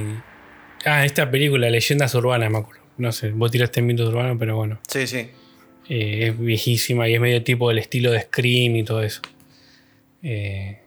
Ah, 0.85 1.05
esta 1.05 1.29
película, 1.31 1.69
Leyendas 1.69 2.13
Urbanas, 2.15 2.51
me 2.51 2.57
acuerdo. 2.59 2.83
No 2.97 3.11
sé, 3.11 3.31
vos 3.31 3.49
tiraste 3.51 3.81
mitos 3.81 4.09
urbanos, 4.13 4.37
pero 4.39 4.55
bueno. 4.57 4.79
Sí, 4.87 5.07
sí. 5.07 5.31
Eh, 5.89 6.27
es 6.27 6.37
viejísima 6.39 7.07
y 7.09 7.15
es 7.15 7.21
medio 7.21 7.43
tipo 7.43 7.69
del 7.69 7.79
estilo 7.79 8.11
de 8.11 8.21
Scream 8.21 8.75
y 8.75 8.83
todo 8.83 9.01
eso. 9.01 9.21
Eh, 10.23 10.79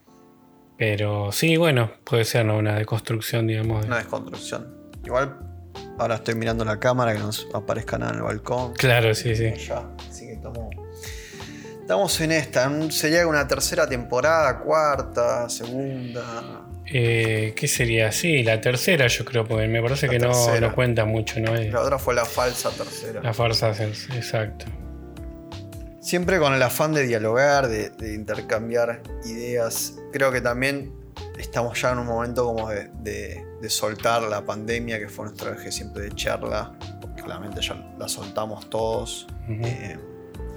pero 0.78 1.31
sí, 1.33 1.57
bueno, 1.57 1.90
puede 2.05 2.25
ser 2.25 2.45
¿no? 2.47 2.57
una 2.59 2.75
deconstrucción, 2.76 3.47
digamos. 3.47 3.83
de- 3.83 3.87
Una 3.88 3.99
desconstrucción. 3.99 4.75
Igual, 5.05 5.37
ahora 5.99 6.16
estoy 6.16 6.35
mirando 6.35 6.64
la 6.64 6.78
cámara 6.81 7.12
que 7.12 7.19
no 7.21 7.31
aparezca 7.55 7.99
nada 7.99 8.12
en 8.12 8.19
el 8.19 8.25
balcón. 8.25 8.73
Claro, 8.75 9.14
sí, 9.14 9.35
sí. 9.37 9.52
Ya, 9.69 9.88
así 10.09 10.26
que 10.26 10.33
estamos... 10.35 10.69
Estamos 11.81 12.21
en 12.21 12.33
esta. 12.33 12.90
Sería 12.90 13.28
una 13.28 13.47
tercera 13.47 13.88
temporada, 13.88 14.59
cuarta, 14.59 15.49
segunda. 15.49 16.64
Eh, 16.85 17.52
¿Qué 17.57 17.69
sería? 17.69 18.11
Sí, 18.11 18.43
la 18.43 18.61
tercera 18.61 19.07
yo 19.07 19.25
creo, 19.25 19.47
porque 19.47 19.69
me 19.69 19.81
parece 19.81 20.07
La 20.09 20.12
que 20.12 20.19
no, 20.19 20.61
no 20.61 20.75
cuenta 20.75 21.05
mucho, 21.05 21.38
¿no? 21.38 21.55
La 21.55 21.81
otra 21.81 21.99
fue 22.00 22.14
la 22.14 22.25
falsa 22.25 22.71
tercera. 22.71 23.21
la 23.23 23.33
farsa, 23.33 23.71
exacto. 23.71 24.66
Siempre 26.06 26.38
con 26.38 26.54
el 26.54 26.62
afán 26.62 26.92
de 26.92 27.04
dialogar, 27.04 27.66
de, 27.66 27.90
de 27.90 28.14
intercambiar 28.14 29.02
ideas. 29.25 29.98
Creo 30.12 30.30
que 30.30 30.40
también 30.40 30.94
estamos 31.36 31.82
ya 31.82 31.90
en 31.90 31.98
un 31.98 32.06
momento 32.06 32.44
como 32.44 32.68
de, 32.68 32.88
de- 33.00 33.44
de 33.60 33.68
soltar 33.70 34.22
la 34.22 34.44
pandemia, 34.46 35.00
que 35.00 35.08
fue 35.08 35.25
nuestro 35.25 35.52
eje 35.52 35.72
siempre 35.72 36.04
de 36.04 36.12
charla, 36.14 36.78
porque 37.00 37.25
claramente 37.25 37.60
ya 37.60 37.75
la 37.98 38.06
soltamos 38.08 38.70
todos, 38.70 39.26
eh, 39.48 39.98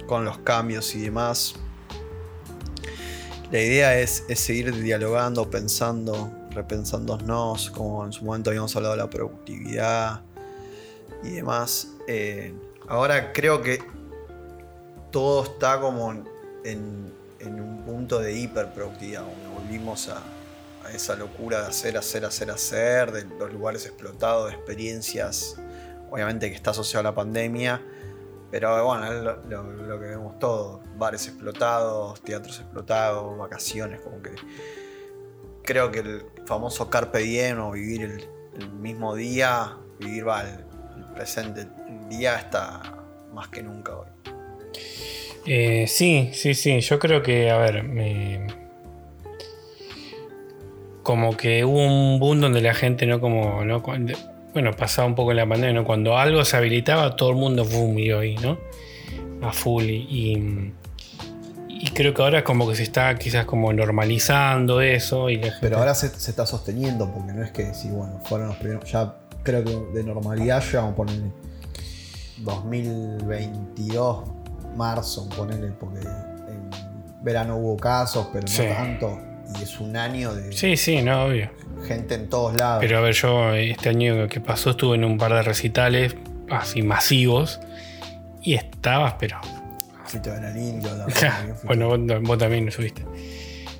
con 0.06 0.24
los 0.24 0.38
cambios 0.38 0.94
y 0.94 1.00
demás. 1.00 1.56
La 3.50 3.58
idea 3.60 3.98
es, 3.98 4.22
es 4.28 4.38
seguir 4.38 4.72
dialogando, 4.80 5.50
pensando, 5.50 6.30
repensándonos, 6.52 7.72
como 7.72 8.04
en 8.06 8.12
su 8.12 8.24
momento 8.24 8.50
habíamos 8.50 8.76
hablado 8.76 8.94
de 8.94 9.00
la 9.02 9.10
productividad 9.10 10.22
y 11.24 11.30
demás. 11.30 11.88
Eh, 12.06 12.54
ahora 12.86 13.32
creo 13.32 13.62
que 13.62 13.80
todo 15.10 15.44
está 15.44 15.80
como 15.80 16.12
en, 16.64 17.12
un 17.42 17.82
punto 17.84 18.18
de 18.18 18.32
hiperproductividad, 18.34 19.24
volvimos 19.54 20.08
a, 20.08 20.22
esa 20.94 21.14
locura 21.14 21.60
de 21.60 21.66
hacer, 21.68 21.96
hacer, 21.96 22.24
hacer, 22.24 22.50
hacer, 22.50 23.12
de 23.12 23.24
los 23.36 23.52
lugares 23.52 23.86
explotados, 23.86 24.50
de 24.50 24.56
experiencias, 24.56 25.56
obviamente 26.10 26.50
que 26.50 26.56
está 26.56 26.70
asociado 26.70 27.06
a 27.06 27.10
la 27.10 27.14
pandemia, 27.14 27.80
pero 28.50 28.84
bueno, 28.84 29.12
es 29.12 29.22
lo, 29.22 30.00
que 30.00 30.06
vemos 30.06 30.38
todo, 30.40 30.80
bares 30.96 31.28
explotados, 31.28 32.20
teatros 32.22 32.58
explotados, 32.58 33.38
vacaciones, 33.38 34.00
como 34.00 34.20
que 34.20 34.34
creo 35.62 35.92
que 35.92 36.00
el 36.00 36.24
famoso 36.46 36.90
carpe 36.90 37.20
diem 37.20 37.60
o 37.60 37.70
vivir 37.70 38.02
el, 38.02 38.28
el 38.54 38.72
mismo 38.72 39.14
día, 39.14 39.76
vivir 40.00 40.26
va, 40.26 40.42
el, 40.42 40.64
el 40.96 41.04
presente, 41.14 41.68
el 41.86 42.08
día 42.08 42.36
está 42.36 42.82
más 43.32 43.48
que 43.48 43.62
nunca 43.62 43.96
hoy. 43.96 44.08
Eh, 45.46 45.86
sí, 45.88 46.30
sí, 46.32 46.54
sí. 46.54 46.80
Yo 46.80 46.98
creo 46.98 47.22
que, 47.22 47.50
a 47.50 47.56
ver, 47.58 47.82
me- 47.82 48.46
como 51.02 51.36
que 51.36 51.64
hubo 51.64 51.84
un 51.84 52.20
boom 52.20 52.40
donde 52.40 52.60
la 52.60 52.74
gente, 52.74 53.06
¿no? 53.06 53.20
Como, 53.20 53.64
¿no? 53.64 53.82
Bueno, 54.52 54.72
pasaba 54.76 55.06
un 55.08 55.14
poco 55.14 55.30
en 55.30 55.38
la 55.38 55.48
pandemia, 55.48 55.72
¿no? 55.80 55.84
Cuando 55.86 56.18
algo 56.18 56.44
se 56.44 56.56
habilitaba, 56.56 57.16
todo 57.16 57.30
el 57.30 57.36
mundo, 57.36 57.64
boom, 57.64 57.98
iba 57.98 58.20
ahí, 58.20 58.36
¿no? 58.36 58.58
A 59.42 59.52
full. 59.52 59.84
Y, 59.84 60.02
y, 60.36 60.72
y 61.68 61.86
creo 61.94 62.12
que 62.12 62.22
ahora 62.22 62.44
como 62.44 62.68
que 62.68 62.76
se 62.76 62.82
está 62.82 63.14
quizás 63.16 63.46
como 63.46 63.72
normalizando 63.72 64.80
eso 64.82 65.30
y 65.30 65.36
la 65.36 65.44
gente- 65.44 65.58
Pero 65.62 65.78
ahora 65.78 65.94
se, 65.94 66.08
se 66.10 66.30
está 66.30 66.44
sosteniendo, 66.46 67.10
porque 67.12 67.32
no 67.32 67.42
es 67.42 67.50
que 67.50 67.72
si, 67.74 67.88
bueno, 67.88 68.20
fueron 68.24 68.48
los 68.48 68.56
primeros. 68.56 68.90
Ya 68.92 69.14
creo 69.42 69.64
que 69.64 69.74
de 69.98 70.04
normalidad 70.04 70.62
llevamos 70.62 70.92
a 70.92 70.96
ponerle 70.96 71.30
2022, 72.38 74.24
marzo, 74.76 75.28
ponerle, 75.28 75.68
porque 75.78 76.00
en 76.00 76.70
verano 77.22 77.56
hubo 77.56 77.76
casos, 77.76 78.28
pero 78.32 78.42
no 78.42 78.48
Sí. 78.48 78.64
tanto. 78.66 79.18
Y 79.58 79.62
es 79.64 79.80
un 79.80 79.96
año 79.96 80.32
de 80.34 80.52
Sí, 80.52 80.76
sí, 80.76 81.02
no, 81.02 81.24
obvio. 81.24 81.50
gente 81.86 82.14
en 82.14 82.28
todos 82.28 82.54
lados. 82.54 82.78
Pero 82.80 82.98
a 82.98 83.00
ver, 83.00 83.14
yo 83.14 83.52
este 83.54 83.88
año 83.88 84.28
que 84.28 84.40
pasó 84.40 84.70
estuve 84.70 84.94
en 84.96 85.04
un 85.04 85.18
par 85.18 85.32
de 85.32 85.42
recitales 85.42 86.14
así 86.50 86.82
masivos 86.82 87.60
y 88.42 88.54
estabas, 88.54 89.14
pero... 89.18 89.38
Fuiste 90.04 90.30
a 90.30 90.34
ver 90.34 90.44
al 90.46 90.56
indio, 90.56 90.90
también, 91.20 91.56
bueno, 91.64 91.88
vos, 91.88 92.22
vos 92.22 92.38
también 92.38 92.66
lo 92.66 92.70
subiste. 92.72 93.04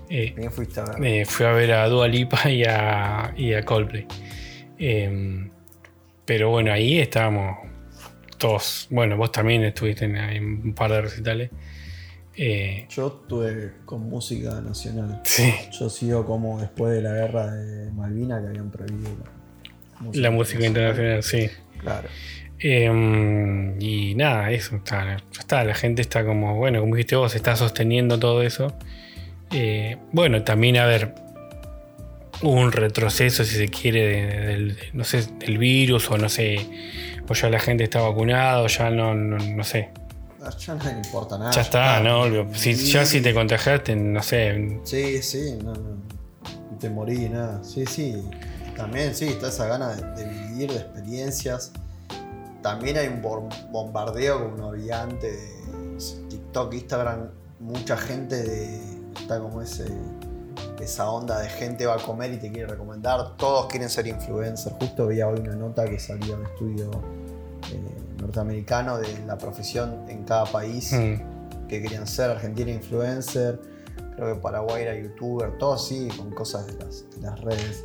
Eh, 0.09 0.31
también 0.31 0.51
fuiste 0.53 0.81
a 0.81 0.85
ver. 0.85 1.05
eh, 1.05 1.25
fui 1.25 1.47
a 1.47 1.53
ver 1.53 1.73
a 1.73 1.89
Dua 1.89 2.09
Lipa 2.09 2.51
y 2.51 2.65
a, 2.65 3.33
y 3.37 3.53
a 3.55 3.65
Coldplay. 3.65 4.07
Eh, 4.79 5.49
pero 6.25 6.51
bueno, 6.51 6.73
ahí 6.73 6.99
estábamos 7.01 7.59
todos. 8.41 8.89
Bueno, 8.91 9.17
vos 9.17 9.31
también 9.31 9.63
estuviste 9.63 10.07
en, 10.07 10.17
en 10.17 10.45
un 10.65 10.75
par 10.75 10.91
de 10.91 11.03
recitales. 11.03 11.51
Eh, 12.37 12.87
Yo 12.91 13.21
estuve 13.23 13.73
con 13.85 14.09
música 14.09 14.61
nacional. 14.61 15.21
sí, 15.25 15.53
Yo 15.79 15.89
sigo 15.91 16.25
como 16.27 16.61
después 16.61 16.93
de 16.95 17.03
la 17.03 17.13
guerra 17.13 17.53
de 17.53 17.91
Malvinas 17.93 18.41
que 18.43 18.49
habían 18.49 18.71
prohibido 18.71 19.11
la 19.21 20.21
la 20.23 20.31
música 20.31 20.65
internacional, 20.67 21.23
sí. 21.23 21.49
Claro. 21.79 22.09
Eh, 22.59 23.75
y 23.81 24.15
nada, 24.15 24.51
eso 24.51 24.77
está, 24.77 25.19
está. 25.39 25.63
La 25.65 25.75
gente 25.75 26.01
está 26.03 26.25
como, 26.25 26.57
bueno, 26.57 26.81
como 26.81 26.95
dijiste 26.97 27.17
vos, 27.17 27.35
está 27.35 27.55
sosteniendo 27.57 28.19
todo 28.19 28.43
eso. 28.43 28.73
Eh, 29.53 29.99
bueno, 30.13 30.43
también, 30.43 30.79
a 30.79 30.87
ver, 30.87 31.15
hubo 32.43 32.53
un 32.53 32.73
retroceso, 32.73 33.45
si 33.45 33.57
se 33.57 33.69
quiere, 33.69 34.07
de- 34.07 34.47
del, 34.47 34.79
no 34.95 35.05
sé, 35.05 35.27
del 35.39 35.59
virus, 35.59 36.11
o 36.11 36.17
no 36.17 36.29
sé, 36.31 36.67
o 37.31 37.35
ya 37.35 37.49
la 37.49 37.59
gente 37.61 37.85
está 37.85 38.01
vacunada, 38.03 38.67
ya 38.67 38.91
no, 38.91 39.15
no, 39.15 39.39
no 39.39 39.65
sé. 39.65 39.91
Ah, 40.43 40.51
Ya 40.59 40.75
no 40.75 40.85
le 40.85 40.91
importa 40.93 41.39
nada. 41.39 41.51
ya 41.53 41.61
está, 41.63 42.01
¿no? 42.01 42.27
Y- 42.27 42.55
Si, 42.55 42.75
ya 42.75 43.05
si 43.07 43.21
te 43.21 43.33
contagiaste, 43.33 43.95
no 43.95 44.23
sé. 44.23 44.81
Sí, 44.85 45.23
sí, 45.23 45.59
no, 45.63 45.73
no. 45.75 45.91
No 46.71 46.79
te 46.79 46.89
morí, 46.91 47.29
nada. 47.29 47.63
Sí, 47.63 47.85
sí. 47.87 48.29
También, 48.77 49.15
sí, 49.15 49.29
está 49.29 49.49
esa 49.49 49.67
gana 49.67 49.95
de, 49.95 50.25
de 50.25 50.29
vivir, 50.29 50.71
de 50.73 50.79
experiencias. 50.79 51.73
También 52.63 52.97
hay 52.99 53.09
un 53.09 53.23
bombardeo 53.71 54.43
como 54.43 54.55
uno 54.55 54.71
veía 54.73 55.03
antes 55.03 55.33
de 55.33 56.29
TikTok, 56.31 56.75
Instagram. 56.75 57.29
Mucha 57.61 57.97
gente 57.97 58.43
de, 58.43 58.81
está 59.21 59.39
como 59.39 59.61
ese, 59.61 59.87
esa 60.81 61.11
onda 61.11 61.39
de 61.41 61.49
gente 61.51 61.85
va 61.87 61.95
a 61.97 61.99
comer 61.99 62.33
y 62.33 62.39
te 62.39 62.51
quiere 62.51 62.67
recomendar. 62.69 63.37
Todos 63.37 63.67
quieren 63.67 63.91
ser 63.91 64.07
influencers. 64.07 64.75
Justo 64.81 65.07
veía 65.07 65.29
hoy 65.29 65.41
una 65.41 65.55
nota 65.55 65.85
que 65.85 65.99
salió 65.99 66.35
en 66.35 66.41
un 66.41 66.47
estudio 66.47 66.91
eh, 67.73 67.97
norteamericano 68.21 68.99
de 68.99 69.25
la 69.27 69.37
profesión 69.39 70.05
en 70.09 70.25
cada 70.25 70.45
país 70.45 70.93
mm, 70.93 71.67
que 71.69 71.83
querían 71.83 72.07
ser 72.07 72.31
Argentina 72.31 72.71
influencer, 72.71 73.61
creo 74.17 74.35
que 74.35 74.41
Paraguay 74.41 74.83
era 74.83 74.95
youtuber, 74.97 75.57
todo 75.59 75.75
así, 75.75 76.09
con 76.17 76.31
cosas 76.33 76.67
de 76.67 76.85
las, 76.85 77.09
de 77.11 77.21
las 77.23 77.41
redes. 77.41 77.85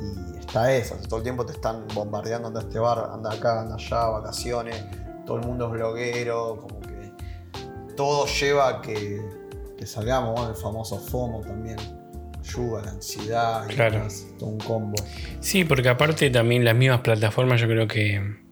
Y 0.00 0.38
está 0.38 0.72
eso, 0.72 0.96
todo 1.08 1.18
el 1.18 1.22
tiempo 1.22 1.44
te 1.44 1.52
están 1.52 1.86
bombardeando, 1.94 2.48
anda 2.48 2.60
a 2.60 2.62
este 2.62 2.78
bar, 2.78 3.10
anda 3.12 3.32
acá, 3.32 3.60
anda 3.62 3.74
allá, 3.74 4.06
vacaciones, 4.06 4.82
todo 5.26 5.38
el 5.38 5.46
mundo 5.46 5.66
es 5.66 5.72
bloguero, 5.72 6.58
como 6.60 6.80
que 6.80 7.12
todo 7.96 8.26
lleva 8.26 8.68
a 8.68 8.80
que, 8.82 9.20
que 9.76 9.86
salgamos, 9.86 10.32
bueno, 10.34 10.50
el 10.50 10.56
famoso 10.56 10.98
FOMO 10.98 11.40
también, 11.40 11.76
ayuda, 12.40 12.82
la 12.82 12.90
ansiedad, 12.92 13.66
Claro. 13.68 14.06
todo 14.38 14.50
un 14.50 14.58
combo. 14.58 14.94
Sí, 15.40 15.64
porque 15.64 15.88
aparte 15.88 16.30
también 16.30 16.64
las 16.64 16.76
mismas 16.76 17.00
plataformas 17.00 17.60
yo 17.60 17.66
creo 17.66 17.88
que 17.88 18.45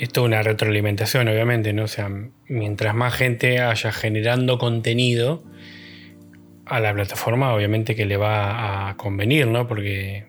es 0.00 0.08
toda 0.10 0.26
una 0.26 0.42
retroalimentación, 0.42 1.28
obviamente, 1.28 1.72
¿no? 1.72 1.84
O 1.84 1.88
sea, 1.88 2.08
mientras 2.46 2.94
más 2.94 3.14
gente 3.14 3.60
haya 3.60 3.92
generando 3.92 4.58
contenido 4.58 5.42
a 6.66 6.80
la 6.80 6.92
plataforma, 6.92 7.54
obviamente 7.54 7.94
que 7.96 8.04
le 8.06 8.16
va 8.16 8.88
a 8.90 8.96
convenir, 8.96 9.46
¿no? 9.46 9.66
Porque 9.66 10.26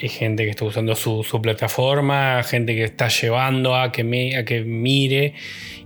hay 0.00 0.08
gente 0.08 0.44
que 0.44 0.50
está 0.50 0.64
usando 0.64 0.94
su, 0.96 1.22
su 1.24 1.40
plataforma, 1.42 2.42
gente 2.42 2.74
que 2.74 2.84
está 2.84 3.08
llevando 3.08 3.76
a 3.76 3.90
que, 3.92 4.04
me- 4.04 4.36
a 4.36 4.44
que 4.44 4.62
mire 4.62 5.34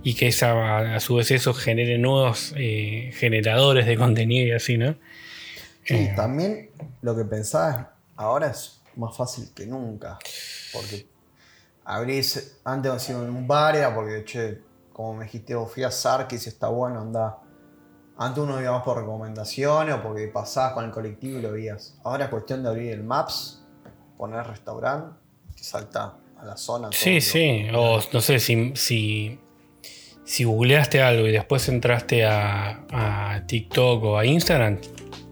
y 0.03 0.13
que 0.15 0.27
esa, 0.27 0.95
a 0.95 0.99
su 0.99 1.15
vez 1.15 1.31
eso 1.31 1.53
genere 1.53 1.97
nuevos 1.97 2.53
eh, 2.57 3.11
generadores 3.15 3.85
de 3.85 3.95
contenido 3.97 4.47
y 4.47 4.51
así, 4.51 4.77
¿no? 4.77 4.95
Sí, 5.83 5.95
Eh. 5.95 6.13
también 6.15 6.69
lo 7.01 7.15
que 7.17 7.23
pensaba 7.25 7.95
ahora 8.15 8.51
es 8.51 8.81
más 8.95 9.15
fácil 9.17 9.45
que 9.55 9.65
nunca. 9.65 10.19
Porque 10.73 11.05
abrís, 11.89 12.59
antes 12.63 12.93
decía 12.93 13.15
en 13.15 13.29
un 13.29 13.47
bar 13.47 13.75
era 13.75 13.93
porque, 13.93 14.23
che, 14.23 14.59
como 14.93 15.15
me 15.15 15.23
dijiste, 15.25 15.55
vos 15.55 15.71
fui 15.73 15.83
a 15.83 15.91
Sarkis 15.91 16.45
y 16.45 16.49
está 16.49 16.69
bueno, 16.69 17.01
anda. 17.01 17.39
Antes 18.17 18.43
uno 18.43 18.61
iba 18.61 18.71
más 18.71 18.83
por 18.83 18.97
recomendaciones 18.97 19.95
o 19.95 20.03
porque 20.03 20.27
pasabas 20.27 20.73
con 20.73 20.85
el 20.85 20.91
colectivo 20.91 21.39
y 21.39 21.41
lo 21.41 21.51
veías. 21.51 21.97
Ahora 22.03 22.25
es 22.25 22.29
cuestión 22.29 22.61
de 22.61 22.69
abrir 22.69 22.91
el 22.91 23.03
Maps, 23.03 23.65
poner 24.17 24.45
restaurante, 24.45 25.15
que 25.55 25.63
salta 25.63 26.17
a 26.37 26.45
la 26.45 26.57
zona. 26.57 26.89
Sí, 26.91 27.21
sí. 27.21 27.67
O 27.73 27.99
no 28.13 28.21
sé, 28.21 28.39
si, 28.39 28.73
si, 28.75 29.39
si 30.25 30.43
googleaste 30.43 31.01
algo 31.01 31.27
y 31.27 31.31
después 31.31 31.67
entraste 31.69 32.25
a, 32.25 32.85
a 32.91 33.47
TikTok 33.47 34.03
o 34.03 34.17
a 34.17 34.25
Instagram, 34.25 34.79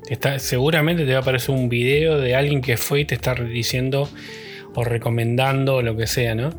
está, 0.09 0.39
seguramente 0.39 1.05
te 1.05 1.11
va 1.11 1.19
a 1.19 1.21
aparecer 1.21 1.53
un 1.53 1.69
video 1.69 2.17
de 2.17 2.35
alguien 2.35 2.61
que 2.61 2.77
fue 2.77 3.01
y 3.01 3.05
te 3.05 3.15
está 3.15 3.35
diciendo 3.35 4.09
o 4.77 4.84
recomendando 4.84 5.75
o 5.77 5.81
lo 5.81 5.96
que 5.98 6.05
sea, 6.07 6.36
¿no? 6.36 6.50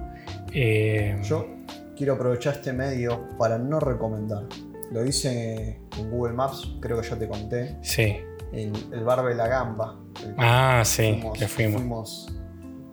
Eh, 0.52 1.16
Yo 1.22 1.46
quiero 1.96 2.14
aprovechar 2.14 2.54
este 2.54 2.72
medio 2.72 3.28
para 3.38 3.58
no 3.58 3.80
recomendar. 3.80 4.42
Lo 4.90 5.04
hice 5.06 5.80
en 5.98 6.10
Google 6.10 6.32
Maps, 6.34 6.74
creo 6.80 7.00
que 7.00 7.08
ya 7.08 7.16
te 7.18 7.28
conté. 7.28 7.76
sí. 7.82 8.16
en 8.50 8.72
el 8.92 9.04
bar 9.04 9.22
de 9.26 9.34
la 9.34 9.46
Gamba. 9.46 9.98
Ah, 10.38 10.82
sí, 10.84 11.22
que 11.38 11.46
fuimos. 11.46 11.76
fuimos 11.82 12.32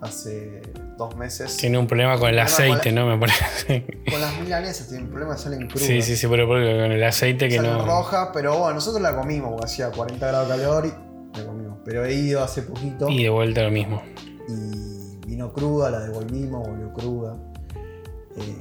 hace 0.01 0.61
dos 0.97 1.15
meses. 1.15 1.55
Tiene 1.55 1.77
un 1.77 1.87
problema 1.87 2.17
con 2.19 2.27
el 2.29 2.35
con 2.35 2.43
aceite, 2.43 2.91
la- 2.91 3.01
¿no? 3.05 3.07
Me 3.07 3.17
parece. 3.17 3.85
Con 4.11 4.19
las 4.19 4.37
milanesas 4.41 4.89
tiene 4.89 5.05
un 5.05 5.09
problema, 5.11 5.37
salen 5.37 5.67
crudas. 5.67 5.87
Sí, 5.87 6.01
sí, 6.01 6.17
sí, 6.17 6.27
pero 6.27 6.45
porque 6.45 6.65
con 6.77 6.91
el 6.91 7.01
aceite 7.03 7.47
que 7.47 7.55
Salen 7.55 7.71
no. 7.77 7.85
rojas, 7.85 8.29
pero 8.33 8.57
bueno, 8.57 8.73
nosotros 8.75 9.01
la 9.01 9.15
comimos 9.15 9.51
porque 9.51 9.65
hacía 9.65 9.89
40 9.91 10.27
grados 10.27 10.49
de 10.49 10.55
calor 10.57 10.85
y 10.87 11.37
la 11.39 11.45
comimos. 11.45 11.77
Pero 11.85 12.03
he 12.05 12.13
ido 12.13 12.43
hace 12.43 12.61
poquito 12.61 13.09
Y 13.09 13.23
de 13.23 13.29
vuelta 13.29 13.63
lo 13.63 13.71
mismo. 13.71 14.03
y 14.49 14.84
vino 15.35 15.51
cruda, 15.51 15.91
la 15.91 15.99
devolvimos, 15.99 16.65
volvió 16.65 16.93
cruda. 16.93 17.35
Eh, 18.37 18.55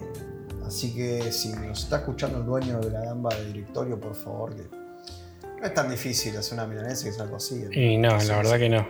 así 0.67 0.93
que 0.93 1.31
si 1.31 1.53
nos 1.53 1.85
está 1.85 1.99
escuchando 1.99 2.39
el 2.39 2.47
dueño 2.47 2.81
de 2.81 2.91
la 2.91 3.01
gamba 3.01 3.33
de 3.33 3.45
directorio, 3.47 4.01
por 4.01 4.17
favor, 4.17 4.57
que 4.57 4.65
no 5.61 5.65
es 5.65 5.73
tan 5.73 5.89
difícil 5.89 6.37
hacer 6.37 6.55
una 6.55 6.67
milanesa 6.67 7.05
que 7.05 7.11
es 7.11 7.21
algo 7.21 7.37
así. 7.37 7.65
Y 7.71 7.97
no, 7.97 8.19
la 8.19 8.37
verdad 8.39 8.59
que 8.59 8.69
no. 8.69 8.89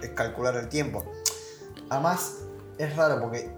Es 0.00 0.10
calcular 0.10 0.54
el 0.54 0.68
tiempo. 0.68 1.04
Además, 1.90 2.44
es 2.78 2.94
raro 2.94 3.20
porque 3.20 3.50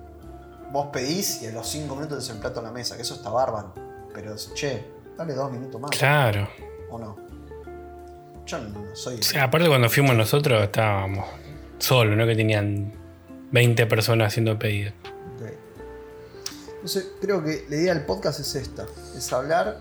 vos 0.72 0.86
pedís 0.90 1.42
y 1.42 1.46
en 1.46 1.54
los 1.54 1.68
5 1.68 1.94
minutos 1.94 2.18
tenés 2.18 2.30
el 2.30 2.40
plato 2.40 2.60
en 2.60 2.66
la 2.66 2.72
mesa, 2.72 2.96
que 2.96 3.02
eso 3.02 3.14
está 3.14 3.28
bárbaro. 3.28 3.74
Pero, 4.14 4.34
che, 4.54 4.86
dale 5.18 5.34
dos 5.34 5.52
minutos 5.52 5.78
más. 5.78 5.90
Claro. 5.90 6.48
¿O 6.90 6.98
no? 6.98 7.14
Yo 8.46 8.58
no 8.58 8.96
soy. 8.96 9.18
O 9.18 9.22
sea, 9.22 9.44
aparte 9.44 9.68
cuando 9.68 9.90
fuimos 9.90 10.16
nosotros 10.16 10.62
estábamos 10.62 11.26
solos, 11.78 12.16
¿no? 12.16 12.26
Que 12.26 12.34
tenían 12.34 13.05
20 13.52 13.86
personas 13.86 14.28
haciendo 14.28 14.58
pedidos. 14.58 14.92
Ok. 15.40 15.50
Entonces, 16.76 17.08
creo 17.20 17.42
que 17.42 17.64
la 17.68 17.76
idea 17.76 17.94
del 17.94 18.04
podcast 18.04 18.40
es 18.40 18.54
esta: 18.54 18.86
es 19.16 19.32
hablar 19.32 19.78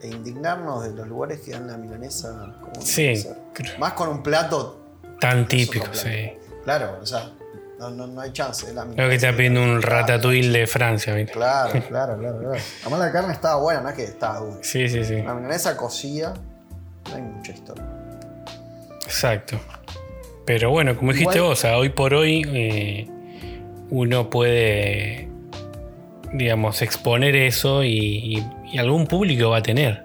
e 0.00 0.08
indignarnos 0.08 0.84
de 0.84 0.92
los 0.94 1.08
lugares 1.08 1.40
que 1.40 1.52
dan 1.52 1.66
la 1.66 1.76
milanesa 1.76 2.56
como 2.60 2.80
Sí, 2.80 3.24
creo- 3.52 3.78
Más 3.78 3.92
con 3.94 4.08
un 4.08 4.22
plato, 4.22 4.80
Tan 5.20 5.48
típico, 5.48 5.84
plato. 5.86 5.98
sí. 5.98 6.32
claro, 6.64 6.98
o 7.02 7.06
sea, 7.06 7.32
no, 7.80 7.90
no, 7.90 8.06
no 8.06 8.20
hay 8.20 8.32
chance. 8.32 8.66
es 8.68 8.74
la 8.74 8.84
Creo 8.86 9.08
que 9.08 9.16
está 9.16 9.32
pidiendo 9.36 9.62
un 9.62 9.82
ratatouille 9.82 10.50
de 10.56 10.66
Francia, 10.66 11.14
¿viste? 11.14 11.32
Claro, 11.32 11.72
claro, 11.88 12.16
claro, 12.18 12.38
claro. 12.38 12.54
Además, 12.82 13.00
la 13.00 13.12
carne 13.12 13.32
estaba 13.32 13.60
buena, 13.60 13.80
no 13.80 13.88
es 13.88 13.94
que 13.96 14.04
estaba 14.04 14.38
dura. 14.40 14.58
Sí, 14.62 14.88
sí, 14.88 15.04
sí. 15.04 15.22
La 15.22 15.34
milanesa 15.34 15.76
cocida, 15.76 16.34
no 17.08 17.14
hay 17.16 17.22
mucha 17.22 17.52
historia. 17.52 17.84
Exacto. 19.04 19.58
Pero 20.48 20.70
bueno, 20.70 20.96
como 20.96 21.12
dijiste 21.12 21.36
Igual- 21.36 21.50
vos, 21.50 21.58
o 21.58 21.60
sea, 21.60 21.76
hoy 21.76 21.90
por 21.90 22.14
hoy 22.14 22.42
eh, 22.54 23.06
uno 23.90 24.30
puede, 24.30 25.28
digamos, 26.32 26.80
exponer 26.80 27.36
eso 27.36 27.84
y, 27.84 27.90
y- 28.38 28.46
y 28.72 28.78
algún 28.78 29.06
público 29.06 29.50
va 29.50 29.58
a 29.58 29.62
tener. 29.62 30.04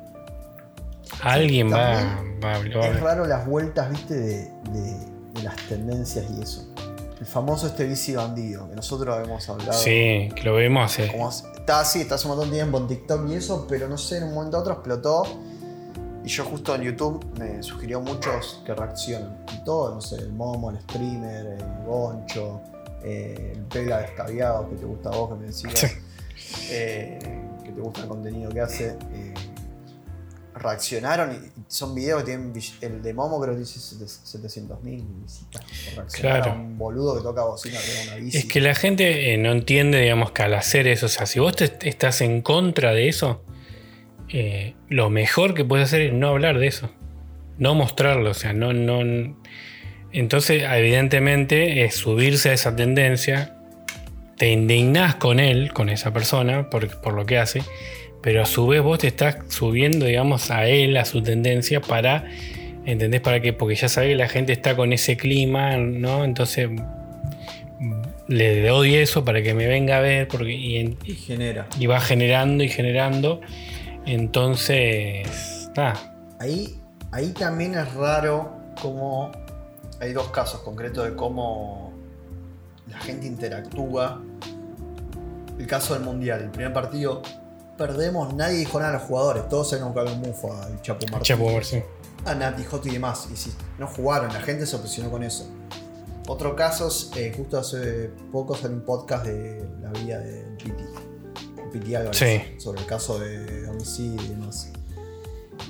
Alguien 1.22 1.72
va, 1.72 2.22
va, 2.44 2.58
va 2.60 2.88
Es 2.88 3.00
raro 3.00 3.26
las 3.26 3.48
vueltas, 3.48 3.90
viste, 3.90 4.16
de, 4.16 4.36
de- 4.72 5.14
de 5.34 5.44
las 5.44 5.56
tendencias 5.70 6.26
y 6.38 6.42
eso. 6.42 6.68
El 7.22 7.26
famoso 7.26 7.68
este 7.68 7.86
bici 7.86 8.14
bandido, 8.14 8.70
que 8.70 8.76
nosotros 8.76 9.18
hemos 9.24 9.48
hablado. 9.48 9.72
Sí, 9.80 10.28
que 10.36 10.42
lo 10.44 10.56
vemos 10.56 10.92
hace. 10.92 11.08
Como 11.10 11.30
está 11.30 11.80
así, 11.80 12.02
está 12.02 12.16
hace 12.16 12.28
un 12.28 12.32
montón 12.36 12.50
de 12.52 12.58
tiempo 12.58 12.80
en 12.80 12.88
TikTok 12.90 13.30
y 13.30 13.36
eso, 13.36 13.66
pero 13.70 13.88
no 13.88 13.98
sé, 13.98 14.18
en 14.18 14.26
un 14.26 14.34
momento 14.34 14.58
a 14.58 14.60
otro 14.60 14.74
explotó. 14.74 15.24
Y 16.24 16.30
yo 16.30 16.46
justo 16.46 16.74
en 16.76 16.84
YouTube 16.84 17.26
me 17.38 17.62
sugirió 17.62 18.00
muchos 18.02 18.62
que 18.66 18.74
reaccionan. 18.74 19.46
Y 19.54 19.64
todo, 19.66 19.94
no 19.96 20.02
sé, 20.02 20.16
el 20.16 20.32
Momo, 20.32 20.70
el 20.72 20.80
streamer, 20.82 21.46
el 21.60 21.86
Goncho, 21.86 22.62
eh, 23.04 23.52
el 23.56 23.62
Pela 23.64 24.00
descaviado 24.00 24.70
que 24.70 24.76
te 24.78 24.86
gusta 24.86 25.10
a 25.10 25.16
vos, 25.18 25.30
que 25.32 25.36
me 25.36 25.46
decías. 25.48 25.80
Sí. 26.36 26.68
eh, 26.72 27.20
que 27.64 27.72
te 27.72 27.80
gusta 27.82 28.02
el 28.02 28.08
contenido 28.08 28.50
que 28.52 28.62
hace. 28.62 28.98
eh, 29.14 29.34
reaccionaron 30.56 31.34
y 31.34 31.52
son 31.68 31.96
videos 31.96 32.22
que 32.24 32.26
tienen 32.28 32.54
el 32.82 33.02
de 33.02 33.14
Momo 33.14 33.42
creo 33.42 33.56
que 33.56 33.62
dice 33.62 33.80
700 33.80 34.84
mil 34.84 35.04
visitas 35.24 35.64
por 35.64 35.96
reaccionar 35.96 36.44
Claro. 36.44 36.60
un 36.62 36.78
boludo 36.78 37.18
que 37.18 37.24
toca 37.24 37.44
bocina 37.44 37.80
de 37.80 38.08
una 38.08 38.16
bici. 38.18 38.38
Es 38.38 38.46
que 38.46 38.62
la 38.62 38.76
gente 38.76 39.36
no 39.40 39.52
entiende, 39.52 40.00
digamos, 40.00 40.32
que 40.32 40.44
al 40.44 40.54
hacer 40.54 40.88
eso, 40.88 41.08
o 41.08 41.10
sea, 41.10 41.26
si 41.26 41.40
vos 41.40 41.56
te- 41.56 41.90
estás 41.90 42.22
en 42.22 42.44
contra 42.44 42.92
de 42.92 43.10
eso, 43.10 43.42
eh, 44.30 44.74
lo 44.90 45.10
mejor 45.10 45.54
que 45.54 45.66
puedes 45.66 45.86
hacer 45.88 46.02
es 46.02 46.14
no 46.14 46.30
hablar 46.30 46.60
de 46.60 46.68
eso. 46.68 46.92
No 47.58 47.76
mostrarlo, 47.76 48.32
o 48.32 48.34
sea, 48.34 48.54
no, 48.54 48.74
no. 48.74 49.36
Entonces, 50.12 50.64
evidentemente, 50.64 51.84
es 51.86 51.96
subirse 51.96 52.50
a 52.50 52.54
esa 52.54 52.76
tendencia. 52.76 53.56
Te 54.38 54.52
indignás 54.52 55.16
con 55.16 55.40
él, 55.40 55.72
con 55.74 55.90
esa 55.90 56.12
persona, 56.14 56.70
por, 56.70 57.02
por 57.02 57.14
lo 57.14 57.26
que 57.26 57.38
hace. 57.38 57.62
Pero 58.22 58.42
a 58.42 58.46
su 58.46 58.68
vez 58.68 58.82
vos 58.82 59.00
te 59.00 59.08
estás 59.08 59.38
subiendo, 59.50 60.06
digamos, 60.06 60.50
a 60.50 60.68
él, 60.68 60.98
a 60.98 61.06
su 61.06 61.22
tendencia, 61.22 61.82
para. 61.82 62.26
¿Entendés? 62.86 63.22
¿Para 63.22 63.40
qué? 63.40 63.54
Porque 63.54 63.76
ya 63.76 63.88
sabés 63.88 64.10
que 64.10 64.16
la 64.16 64.28
gente 64.28 64.52
está 64.52 64.76
con 64.76 64.92
ese 64.94 65.16
clima, 65.16 65.78
¿no? 65.78 66.26
Entonces 66.26 66.70
le 68.28 68.62
doy 68.66 68.96
eso 68.96 69.26
para 69.26 69.42
que 69.42 69.54
me 69.54 69.68
venga 69.68 69.98
a 69.98 70.02
ver 70.02 70.28
porque, 70.28 70.54
Y 70.54 70.96
genera. 71.16 71.68
y 71.80 71.86
va 71.88 72.00
generando 72.00 72.64
y 72.64 72.70
generando. 72.70 73.42
Entonces, 74.06 75.70
nada, 75.76 76.14
Ahí, 76.40 76.78
ahí 77.12 77.30
también 77.32 77.76
es 77.76 77.94
raro 77.94 78.52
cómo 78.82 79.32
hay 80.02 80.12
dos 80.12 80.28
casos 80.30 80.60
concretos 80.62 81.06
de 81.06 81.16
cómo 81.16 81.94
la 82.90 83.00
gente 83.00 83.28
interactúa. 83.28 84.22
El 85.58 85.68
caso 85.68 85.94
del 85.94 86.04
Mundial, 86.04 86.42
el 86.42 86.50
primer 86.50 86.74
partido 86.74 87.22
perdemos, 87.78 88.34
nadie 88.34 88.58
dijo 88.58 88.78
nada 88.80 88.92
a 88.92 88.94
los 88.96 89.04
jugadores, 89.04 89.48
todos 89.48 89.70
se 89.70 89.80
nos 89.80 89.94
cagó 89.94 90.10
mufo 90.16 90.54
al 90.54 90.82
Chapo 90.82 91.06
Martínez. 91.12 91.24
Chapo 91.24 91.52
Martín. 91.52 91.84
a 92.26 92.36
Nati, 92.36 92.64
Joto 92.66 92.90
y 92.90 92.92
demás. 92.92 93.28
Y 93.32 93.38
si 93.38 93.54
no 93.80 93.88
jugaron, 93.88 94.34
la 94.34 94.42
gente 94.42 94.66
se 94.66 94.76
obsesionó 94.76 95.10
con 95.10 95.24
eso. 95.24 95.50
Otro 96.28 96.56
caso, 96.56 96.90
eh, 97.16 97.34
justo 97.36 97.58
hace 97.58 98.10
poco 98.32 98.56
salió 98.56 98.78
un 98.78 98.84
podcast 98.84 99.26
de 99.26 99.66
la 99.82 99.92
vida 99.92 100.20
de 100.20 100.44
Piti. 100.58 100.84
Piti 101.74 101.96
Álvarez. 101.96 102.18
Sí. 102.18 102.60
Sobre 102.60 102.82
el 102.82 102.86
caso 102.86 103.20
de 103.20 103.68
homicidio 103.68 104.22
y 104.22 104.28
demás. 104.30 104.72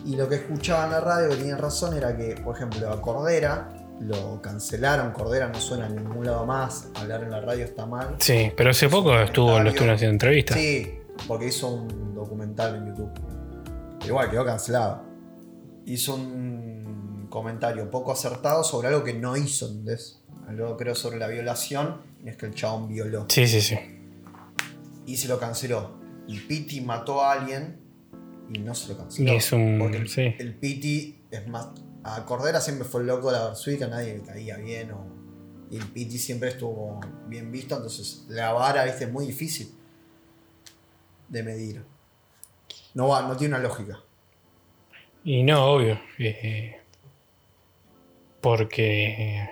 Y 0.05 0.15
lo 0.15 0.27
que 0.27 0.35
escuchaba 0.35 0.85
en 0.85 0.91
la 0.91 0.99
radio 0.99 1.29
que 1.29 1.37
tenían 1.37 1.57
razón 1.57 1.95
era 1.95 2.15
que, 2.15 2.35
por 2.35 2.55
ejemplo, 2.55 2.91
a 2.91 3.01
Cordera 3.01 3.69
lo 4.01 4.41
cancelaron. 4.41 5.13
Cordera 5.13 5.47
no 5.47 5.59
suena 5.59 5.87
en 5.87 5.95
ningún 5.95 6.25
lado 6.25 6.45
más. 6.45 6.89
Hablar 6.95 7.23
en 7.23 7.31
la 7.31 7.39
radio 7.39 7.63
está 7.63 7.85
mal. 7.85 8.15
Sí, 8.19 8.51
pero 8.55 8.71
hace 8.71 8.89
poco 8.89 9.17
estuvo, 9.17 9.59
lo 9.59 9.69
estuvieron 9.69 9.95
haciendo 9.95 10.13
entrevistas. 10.13 10.57
Sí, 10.57 10.99
porque 11.27 11.47
hizo 11.47 11.69
un 11.69 12.13
documental 12.13 12.75
en 12.75 12.87
YouTube. 12.87 13.11
Pero 13.99 14.07
igual, 14.07 14.29
quedó 14.29 14.45
cancelado. 14.45 15.03
Hizo 15.85 16.15
un 16.15 17.27
comentario 17.29 17.89
poco 17.89 18.11
acertado 18.11 18.63
sobre 18.63 18.89
algo 18.89 19.03
que 19.03 19.13
no 19.13 19.37
hizo, 19.37 19.67
¿entendés? 19.67 20.21
Algo 20.47 20.75
creo 20.75 20.95
sobre 20.95 21.17
la 21.17 21.27
violación, 21.27 22.01
y 22.23 22.29
es 22.29 22.35
que 22.35 22.45
el 22.45 22.53
chabón 22.53 22.89
violó. 22.89 23.25
Sí, 23.29 23.47
sí, 23.47 23.61
sí. 23.61 23.77
Y 25.05 25.17
se 25.17 25.27
lo 25.27 25.39
canceló. 25.39 25.99
Y 26.27 26.39
Piti 26.39 26.81
mató 26.81 27.21
a 27.23 27.33
alguien 27.33 27.79
y 28.53 28.59
no 28.59 28.73
se 28.75 28.89
lo 28.89 28.97
canceló. 28.97 29.31
Es 29.33 29.51
un- 29.51 29.77
Porque 29.79 29.97
el, 29.97 30.09
sí. 30.09 30.33
el 30.39 30.53
Piti 30.55 31.19
es 31.31 31.47
más. 31.47 31.69
A 32.03 32.25
Cordera 32.25 32.59
siempre 32.61 32.85
fue 32.87 33.01
el 33.01 33.07
loco 33.07 33.31
de 33.31 33.37
la 33.37 33.45
Versuit, 33.45 33.81
a 33.81 33.87
nadie 33.87 34.17
le 34.17 34.23
caía 34.23 34.57
bien. 34.57 34.91
O, 34.91 35.05
y 35.71 35.77
el 35.77 35.85
Piti 35.87 36.17
siempre 36.17 36.49
estuvo 36.49 36.99
bien 37.27 37.51
visto, 37.51 37.75
entonces 37.75 38.25
la 38.29 38.53
vara 38.53 38.83
¿viste? 38.85 39.05
es 39.05 39.11
muy 39.11 39.25
difícil 39.25 39.69
de 41.29 41.43
medir. 41.43 41.83
No, 42.93 43.07
va, 43.07 43.23
no 43.27 43.35
tiene 43.35 43.55
una 43.55 43.63
lógica. 43.63 43.99
Y 45.23 45.41
no, 45.43 45.65
obvio. 45.65 45.99
eh, 46.19 46.77
porque, 48.41 49.49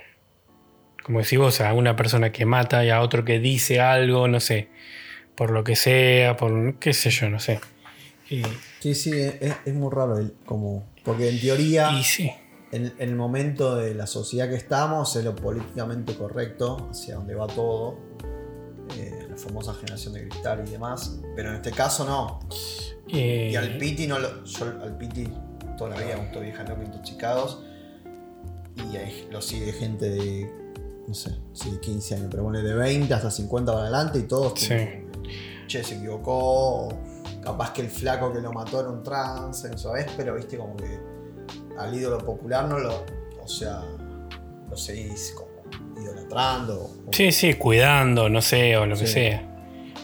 como 1.04 1.20
decís 1.20 1.40
vos, 1.40 1.62
a 1.62 1.74
una 1.74 1.96
persona 1.96 2.32
que 2.32 2.46
mata 2.46 2.84
y 2.84 2.90
a 2.90 3.02
otro 3.02 3.24
que 3.24 3.40
dice 3.40 3.80
algo, 3.80 4.28
no 4.28 4.40
sé, 4.40 4.70
por 5.41 5.49
lo 5.49 5.63
que 5.63 5.75
sea, 5.75 6.38
por 6.38 6.75
qué 6.75 6.93
sé 6.93 7.10
yo, 7.10 7.27
no 7.27 7.39
sé. 7.39 7.60
Y, 8.30 8.43
Sí, 8.80 8.93
sí, 8.93 9.10
es, 9.19 9.56
es 9.65 9.73
muy 9.73 9.91
raro. 9.91 10.19
el- 10.19 10.36
como, 10.45 10.84
porque 11.04 11.30
en 11.30 11.41
teoría, 11.41 11.91
y 11.93 12.04
sí, 12.04 12.32
en, 12.71 12.93
en 12.99 13.10
el 13.10 13.15
momento 13.15 13.75
de 13.75 13.95
la 13.95 14.06
sociedad 14.06 14.47
que 14.47 14.56
estamos, 14.56 15.15
es 15.15 15.25
lo 15.25 15.36
políticamente 15.36 16.13
correcto, 16.13 16.89
hacia 16.91 17.15
donde 17.15 17.34
va 17.34 17.47
todo. 17.47 17.97
eh, 18.99 19.25
la 19.32 19.36
famosa 19.36 19.73
generación 19.73 20.13
de 20.13 20.27
cristal 20.27 20.63
y 20.67 20.69
demás. 20.69 21.19
Pero 21.36 21.49
en 21.49 21.56
este 21.56 21.71
caso 21.71 22.06
no. 22.06 22.39
eh, 23.12 23.49
Y 23.51 23.56
al 23.56 23.77
Piti 23.80 24.06
no 24.06 24.19
lo. 24.19 24.43
Yo 24.45 24.65
al 24.65 24.95
Piti 24.95 25.27
toda 25.75 25.89
la 25.91 25.95
vida 26.04 26.17
me 26.17 26.21
gustó 26.25 26.41
vieja 26.41 26.63
loca 26.65 26.84
intoxicados. 26.84 27.63
Y 28.75 28.95
hay- 28.95 29.27
lo 29.32 29.41
sigue 29.41 29.73
gente 29.73 30.08
de. 30.08 30.51
No 31.08 31.15
sé, 31.15 31.32
sí, 31.54 31.71
de 31.71 31.80
15 31.80 32.13
años, 32.15 32.27
pero 32.30 32.43
bueno, 32.43 32.62
de 32.62 32.75
20 32.75 33.12
hasta 33.13 33.32
50 33.32 33.71
para 33.71 33.86
adelante 33.88 34.19
y 34.19 34.23
todos. 34.23 34.60
Sí. 34.60 34.75
Che, 35.72 35.84
se 35.84 35.96
equivocó. 35.96 36.88
O 36.88 36.90
capaz 37.42 37.72
que 37.72 37.82
el 37.82 37.90
flaco 37.90 38.32
que 38.34 38.40
lo 38.42 38.52
mató 38.52 38.82
era 38.82 38.90
un 38.90 39.02
trans, 39.04 39.66
sabes, 39.78 40.06
pero 40.18 40.36
viste 40.36 40.58
como 40.58 40.76
que 40.76 41.00
al 41.78 41.94
ídolo 41.96 42.18
popular 42.18 42.68
no 42.68 42.78
lo. 42.80 43.06
O 43.42 43.48
sea, 43.48 43.82
lo 44.70 44.76
seguís 44.78 45.34
como 45.36 45.52
idolatrando. 46.02 46.76
o- 46.84 47.14
Sí, 47.14 47.32
sí, 47.32 47.54
cuidando, 47.54 48.28
no 48.30 48.42
sé, 48.42 48.76
o 48.78 48.86
lo 48.86 48.96
que 48.98 49.08
sea. 49.08 49.48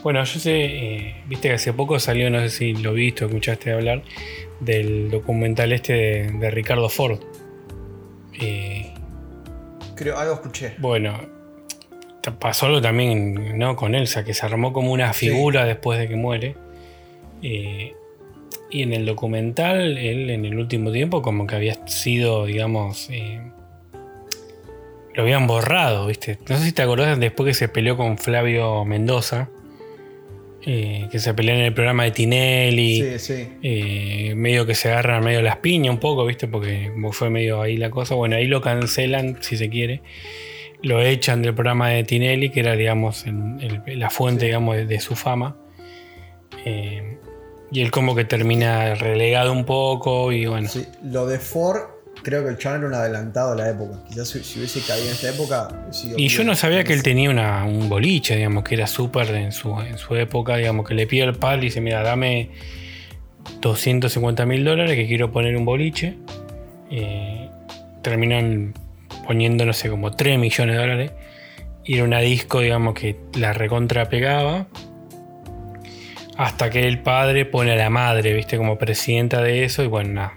Bueno, 0.02 0.22
yo 0.24 0.40
sé, 0.40 0.52
eh, 0.64 1.24
viste 1.26 1.48
que 1.48 1.54
hace 1.54 1.72
poco 1.72 1.98
salió, 1.98 2.30
no 2.30 2.38
sé 2.40 2.50
si 2.50 2.72
lo 2.74 2.92
viste 2.94 3.24
o 3.24 3.28
escuchaste 3.28 3.72
hablar, 3.72 4.02
del 4.60 5.10
documental 5.10 5.72
este 5.72 5.92
de, 5.92 6.32
de 6.32 6.50
Ricardo 6.50 6.88
Ford. 6.88 7.18
Eh, 8.40 8.94
Creo, 9.96 10.16
algo 10.16 10.34
escuché. 10.34 10.76
bueno, 10.78 11.18
pasó 12.32 12.66
algo 12.66 12.80
también 12.80 13.58
¿no? 13.58 13.76
con 13.76 13.94
Elsa, 13.94 14.24
que 14.24 14.34
se 14.34 14.44
armó 14.46 14.72
como 14.72 14.92
una 14.92 15.12
figura 15.12 15.64
después 15.64 15.98
de 15.98 16.08
que 16.08 16.16
muere. 16.16 16.54
Eh, 17.42 17.94
y 18.70 18.82
en 18.82 18.92
el 18.92 19.06
documental, 19.06 19.96
él 19.96 20.30
en 20.30 20.44
el 20.44 20.58
último 20.58 20.92
tiempo 20.92 21.22
como 21.22 21.46
que 21.46 21.54
había 21.56 21.86
sido, 21.86 22.46
digamos, 22.46 23.08
eh, 23.10 23.40
lo 25.14 25.22
habían 25.22 25.46
borrado, 25.46 26.06
¿viste? 26.06 26.38
No 26.48 26.56
sé 26.58 26.64
si 26.64 26.72
te 26.72 26.82
acordás 26.82 27.18
después 27.18 27.46
que 27.48 27.54
se 27.54 27.68
peleó 27.68 27.96
con 27.96 28.18
Flavio 28.18 28.84
Mendoza. 28.84 29.48
eh, 30.66 31.08
que 31.10 31.18
se 31.18 31.32
peleó 31.32 31.54
en 31.54 31.62
el 31.62 31.72
programa 31.72 32.04
de 32.04 32.10
Tinelli. 32.10 33.02
Sí, 33.02 33.18
sí. 33.18 33.48
eh, 33.62 34.34
medio 34.36 34.66
que 34.66 34.74
se 34.74 34.90
agarran 34.90 35.24
medio 35.24 35.40
las 35.40 35.56
piñas 35.58 35.94
un 35.94 36.00
poco, 36.00 36.26
¿viste? 36.26 36.46
Porque 36.46 36.92
fue 37.12 37.30
medio 37.30 37.62
ahí 37.62 37.76
la 37.78 37.88
cosa. 37.90 38.14
Bueno, 38.16 38.36
ahí 38.36 38.46
lo 38.46 38.60
cancelan, 38.60 39.38
si 39.40 39.56
se 39.56 39.70
quiere. 39.70 40.02
Lo 40.82 41.00
echan 41.02 41.42
del 41.42 41.54
programa 41.54 41.88
de 41.90 42.04
Tinelli, 42.04 42.50
que 42.50 42.60
era, 42.60 42.74
digamos, 42.76 43.24
el- 43.26 43.82
la 43.98 44.10
fuente, 44.10 44.46
digamos, 44.46 44.76
de, 44.76 44.86
de 44.86 45.00
su 45.00 45.16
fama. 45.16 45.56
Eh, 46.64 47.18
y 47.70 47.80
él 47.82 47.90
como 47.90 48.14
que 48.14 48.24
termina 48.24 48.94
relegado 48.94 49.52
un 49.52 49.64
poco 49.64 50.32
y 50.32 50.46
bueno. 50.46 50.68
Sí, 50.68 50.86
Lo 51.02 51.26
de 51.26 51.38
Ford, 51.38 51.80
creo 52.22 52.42
que 52.44 52.50
el 52.50 52.58
channel 52.58 52.78
era 52.80 52.88
un 52.88 52.94
adelantado 52.94 53.52
a 53.52 53.54
la 53.56 53.68
época. 53.70 53.98
Quizás 54.08 54.28
si, 54.28 54.42
si 54.42 54.58
hubiese 54.60 54.80
caído 54.80 55.06
en 55.06 55.12
esta 55.12 55.30
época. 55.30 55.68
Y 56.16 56.28
yo 56.28 56.44
no 56.44 56.54
sabía 56.54 56.84
que 56.84 56.92
él 56.94 57.02
tenía 57.02 57.28
una- 57.30 57.64
un 57.64 57.88
boliche, 57.88 58.36
digamos, 58.36 58.64
que 58.64 58.74
era 58.76 58.86
súper 58.86 59.28
en 59.34 59.52
su, 59.52 59.78
en 59.80 59.98
su 59.98 60.14
época, 60.16 60.56
digamos, 60.56 60.86
que 60.88 60.94
le 60.94 61.06
pide 61.06 61.24
al 61.24 61.34
padre 61.34 61.58
y 61.58 61.64
dice, 61.66 61.80
mira, 61.80 62.02
dame 62.02 62.50
250 63.60 64.46
mil 64.46 64.64
dólares 64.64 64.94
que 64.96 65.06
quiero 65.06 65.30
poner 65.32 65.56
un 65.56 65.64
boliche. 65.64 66.16
Eh, 66.90 67.50
terminan 68.02 68.72
poniendo, 69.28 69.66
no 69.66 69.74
sé, 69.74 69.90
como 69.90 70.10
3 70.10 70.38
millones 70.38 70.74
de 70.74 70.80
dólares. 70.80 71.12
Y 71.84 71.94
era 71.96 72.04
una 72.04 72.20
disco, 72.20 72.60
digamos, 72.60 72.94
que 72.94 73.16
la 73.34 73.52
recontra 73.52 74.08
pegaba. 74.08 74.66
Hasta 76.38 76.70
que 76.70 76.88
el 76.88 77.02
padre 77.02 77.44
pone 77.44 77.72
a 77.72 77.76
la 77.76 77.90
madre, 77.90 78.32
viste, 78.32 78.56
como 78.56 78.78
presidenta 78.78 79.42
de 79.42 79.64
eso. 79.64 79.84
Y 79.84 79.86
bueno, 79.86 80.14
nada. 80.14 80.32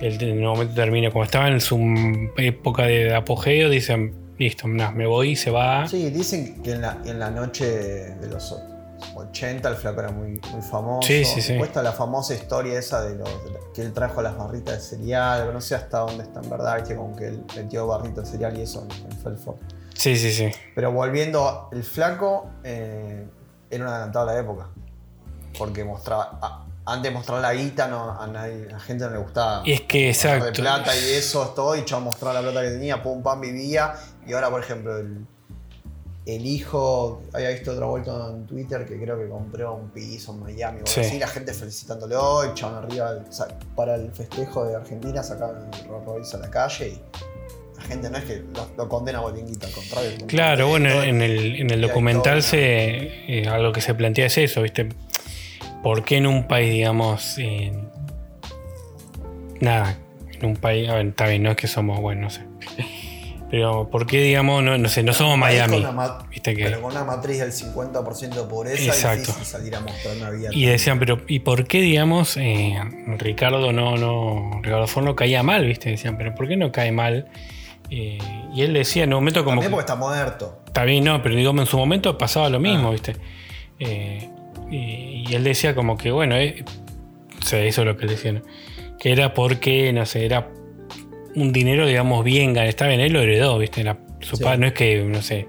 En 0.00 0.38
un 0.38 0.44
momento 0.44 0.74
termina, 0.74 1.10
como 1.10 1.22
estaba 1.22 1.46
en 1.46 1.60
su 1.60 1.78
época 2.36 2.86
de 2.86 3.14
apogeo, 3.14 3.70
dicen, 3.70 4.14
listo, 4.36 4.66
nada, 4.66 4.90
me 4.90 5.06
voy 5.06 5.30
y 5.30 5.36
se 5.36 5.52
va. 5.52 5.86
Sí, 5.86 6.10
dicen 6.10 6.60
que 6.60 6.72
en 6.72 6.82
la, 6.82 6.98
en 7.06 7.20
la 7.20 7.30
noche 7.30 7.66
de 7.66 8.28
los 8.28 8.52
80 9.22 9.68
el 9.68 9.76
flaco 9.76 10.00
era 10.00 10.10
muy, 10.10 10.40
muy 10.52 10.62
famoso. 10.62 11.06
Sí, 11.06 11.24
sí, 11.24 11.40
está 11.52 11.82
la 11.82 11.92
famosa 11.92 12.34
historia 12.34 12.78
esa 12.78 13.00
de, 13.02 13.16
los, 13.16 13.28
de 13.44 13.58
que 13.74 13.82
él 13.82 13.92
trajo 13.92 14.22
las 14.22 14.36
barritas 14.36 14.74
de 14.74 14.80
cereal, 14.98 15.40
pero 15.40 15.52
no 15.52 15.60
sé 15.60 15.74
hasta 15.74 15.98
dónde 15.98 16.22
está 16.24 16.40
en 16.40 16.50
verdad, 16.50 16.76
viste, 16.76 16.96
como 16.96 17.14
que 17.16 17.28
él 17.28 17.44
metió 17.56 17.86
barritas 17.86 18.24
de 18.26 18.30
cereal 18.32 18.58
y 18.58 18.62
eso 18.62 18.84
en, 18.88 19.10
en 19.12 19.18
Felford. 19.18 19.56
Sí, 19.94 20.16
sí, 20.16 20.32
sí. 20.32 20.50
Pero 20.74 20.90
volviendo, 20.92 21.68
el 21.72 21.84
flaco 21.84 22.50
eh, 22.64 23.26
era 23.70 23.84
un 23.84 23.90
adelantado 23.90 24.28
a 24.28 24.32
la 24.34 24.40
época. 24.40 24.68
Porque 25.58 25.84
mostraba. 25.84 26.38
a- 26.40 26.66
antes 26.84 27.12
mostrar 27.12 27.40
la 27.40 27.54
guita, 27.54 27.86
no, 27.86 28.10
a, 28.20 28.26
nadie, 28.26 28.66
a 28.68 28.72
la 28.72 28.80
gente 28.80 29.04
no 29.04 29.10
le 29.12 29.18
gustaba. 29.18 29.62
Y 29.64 29.72
es 29.72 29.82
que, 29.82 30.08
mostrar 30.08 30.34
exacto. 30.38 30.46
De 30.46 30.52
plata 30.52 30.96
y 30.96 31.10
eso, 31.12 31.46
todo, 31.54 31.76
y 31.76 31.84
chavo 31.84 32.00
mostraba 32.02 32.34
la 32.34 32.40
plata 32.40 32.62
que 32.62 32.70
tenía, 32.70 33.00
pum, 33.00 33.22
pam, 33.22 33.40
vivía. 33.40 33.94
Y 34.26 34.32
ahora, 34.32 34.50
por 34.50 34.60
ejemplo, 34.60 34.96
el, 34.96 35.24
el 36.24 36.46
hijo, 36.46 37.22
había 37.32 37.50
visto 37.50 37.72
otra 37.72 37.86
vuelta 37.86 38.12
en 38.30 38.46
Twitter 38.46 38.86
que 38.86 38.96
creo 39.00 39.18
que 39.18 39.28
compró 39.28 39.74
un 39.74 39.90
piso 39.90 40.32
en 40.32 40.40
Miami 40.40 40.80
o 40.82 40.86
Sí. 40.86 41.00
así, 41.00 41.18
la 41.18 41.26
gente 41.26 41.52
felicitándolo, 41.52 42.44
el 42.44 42.54
chabón 42.54 42.84
arriba, 42.84 43.18
o 43.28 43.32
sea, 43.32 43.48
para 43.74 43.96
el 43.96 44.12
festejo 44.12 44.64
de 44.64 44.76
Argentina 44.76 45.22
sacaban 45.22 45.68
el 45.74 45.88
Rolls 45.88 46.06
Royce 46.06 46.36
a 46.36 46.40
la 46.40 46.50
calle 46.50 46.88
y 46.90 47.00
la 47.76 47.82
gente 47.82 48.10
no 48.10 48.18
es 48.18 48.24
que 48.24 48.36
lo, 48.54 48.68
lo 48.76 48.88
condena 48.88 49.18
a 49.18 49.22
Bolinguita, 49.22 49.66
al 49.66 49.72
contrario. 49.72 50.10
Claro, 50.28 50.68
bueno, 50.68 51.02
en 51.02 51.22
el, 51.22 51.56
en 51.56 51.70
el 51.70 51.80
documental 51.80 52.34
todo 52.34 52.42
se, 52.42 53.40
eh, 53.40 53.48
algo 53.48 53.72
que 53.72 53.80
se 53.80 53.92
plantea 53.94 54.26
es 54.26 54.38
eso, 54.38 54.62
¿viste? 54.62 54.90
¿Por 55.82 56.04
qué 56.04 56.18
en 56.18 56.28
un 56.28 56.46
país, 56.46 56.70
digamos, 56.72 57.36
eh, 57.38 57.72
nada, 59.60 59.98
en 60.30 60.46
un 60.46 60.56
país, 60.56 60.88
a 60.88 60.94
ver, 60.94 61.06
está 61.06 61.26
bien, 61.26 61.42
no 61.42 61.50
es 61.50 61.56
que 61.56 61.66
somos, 61.66 62.00
bueno, 62.00 62.22
no 62.22 62.30
sé. 62.30 62.51
Pero 63.52 63.90
¿por 63.90 64.06
qué, 64.06 64.22
digamos, 64.22 64.62
no, 64.64 64.78
no 64.78 64.88
sé, 64.88 65.02
no 65.02 65.12
somos 65.12 65.34
con 65.34 65.40
Miami? 65.40 65.76
una 65.76 65.92
ma- 65.92 66.26
¿Viste 66.30 66.56
que? 66.56 66.64
Pero 66.64 66.80
con 66.80 66.90
una 66.92 67.04
matriz 67.04 67.38
del 67.38 67.52
50% 67.52 68.30
de 68.34 68.42
pobreza 68.48 68.82
Exacto. 68.82 69.18
difícil 69.20 69.44
salir 69.44 69.76
a 69.76 69.80
mostrar 69.80 70.16
una 70.16 70.30
vida. 70.30 70.48
Y 70.52 70.64
decían, 70.64 70.98
pero 70.98 71.20
¿y 71.28 71.40
por 71.40 71.66
qué, 71.66 71.82
digamos, 71.82 72.38
eh, 72.38 72.78
Ricardo 73.18 73.70
no, 73.70 73.98
no, 73.98 74.58
Ricardo 74.62 74.86
Ford 74.86 75.04
no 75.04 75.14
caía 75.14 75.42
mal, 75.42 75.66
¿viste? 75.66 75.90
Decían, 75.90 76.16
pero 76.16 76.34
¿por 76.34 76.48
qué 76.48 76.56
no 76.56 76.72
cae 76.72 76.92
mal? 76.92 77.28
Eh, 77.90 78.16
y 78.54 78.62
él 78.62 78.72
decía 78.72 79.04
en 79.04 79.10
un 79.10 79.16
momento 79.16 79.44
como... 79.44 79.60
También 79.60 79.70
que- 79.70 79.74
porque 79.76 79.82
está 79.92 79.96
muerto. 79.96 80.58
Está 80.66 80.84
bien, 80.84 81.04
no, 81.04 81.22
pero 81.22 81.34
digamos 81.34 81.60
en 81.60 81.66
su 81.66 81.76
momento 81.76 82.16
pasaba 82.16 82.48
lo 82.48 82.58
mismo, 82.58 82.88
Ah. 82.88 82.92
¿viste? 82.92 83.16
Eh, 83.80 84.30
y, 84.70 85.24
y 85.28 85.34
él 85.34 85.44
decía 85.44 85.74
como 85.74 85.98
que, 85.98 86.10
bueno, 86.10 86.36
o 86.36 87.44
sea, 87.44 87.60
eso 87.60 87.82
es 87.82 87.86
lo 87.86 87.98
que 87.98 88.04
él 88.04 88.10
decía, 88.12 88.32
¿no? 88.32 88.40
Que 88.98 89.12
era 89.12 89.34
porque, 89.34 89.92
no 89.92 90.06
sé, 90.06 90.24
era 90.24 90.48
un 91.34 91.52
dinero, 91.52 91.86
digamos, 91.86 92.24
bien 92.24 92.52
ganado. 92.52 92.68
Está 92.70 92.86
bien, 92.88 93.00
él 93.00 93.12
lo 93.12 93.20
heredó, 93.20 93.58
¿viste? 93.58 93.80
Era- 93.80 93.98
su 94.20 94.36
Sí. 94.36 94.44
padre 94.44 94.58
no 94.58 94.66
es 94.68 94.72
que, 94.72 95.02
no 95.04 95.20
sé, 95.22 95.46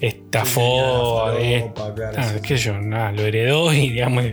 estafó, 0.00 1.30
Sí, 1.30 1.42
la 1.42 1.50
eh, 1.50 1.72
claro, 1.74 2.16
ah, 2.18 2.24
sí. 2.34 2.40
qué 2.42 2.58
sé 2.58 2.64
yo, 2.64 2.80
nada, 2.80 3.12
lo 3.12 3.22
heredó 3.22 3.72
y, 3.72 3.90
digamos, 3.90 4.24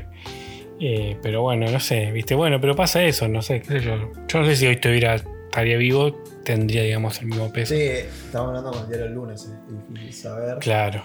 eh, 0.80 1.18
pero 1.22 1.42
bueno, 1.44 1.70
no 1.70 1.80
sé, 1.80 2.12
¿viste? 2.12 2.36
Bueno, 2.36 2.60
pero 2.62 2.76
pasa 2.76 3.04
eso, 3.04 3.28
no 3.28 3.42
sé, 3.42 3.62
qué 3.62 3.80
sé 3.80 3.82
yo. 3.82 4.12
Yo 4.28 4.40
no 4.40 4.46
sé 4.46 4.56
si 4.56 4.66
hoy 4.68 4.74
estuviera, 4.74 5.16
estaría 5.16 5.78
vivo, 5.78 6.14
tendría, 6.44 6.84
digamos, 6.84 7.20
el 7.22 7.28
mismo 7.28 7.52
peso. 7.52 7.76
Sí, 7.76 7.82
estamos 7.82 8.50
hablando 8.50 8.72
con 8.72 8.82
el 8.84 8.88
diario 8.88 9.06
el 9.06 9.14
lunes, 9.14 9.44
es 9.44 9.88
difícil 9.94 10.14
saber. 10.14 10.58
Claro. 10.60 11.04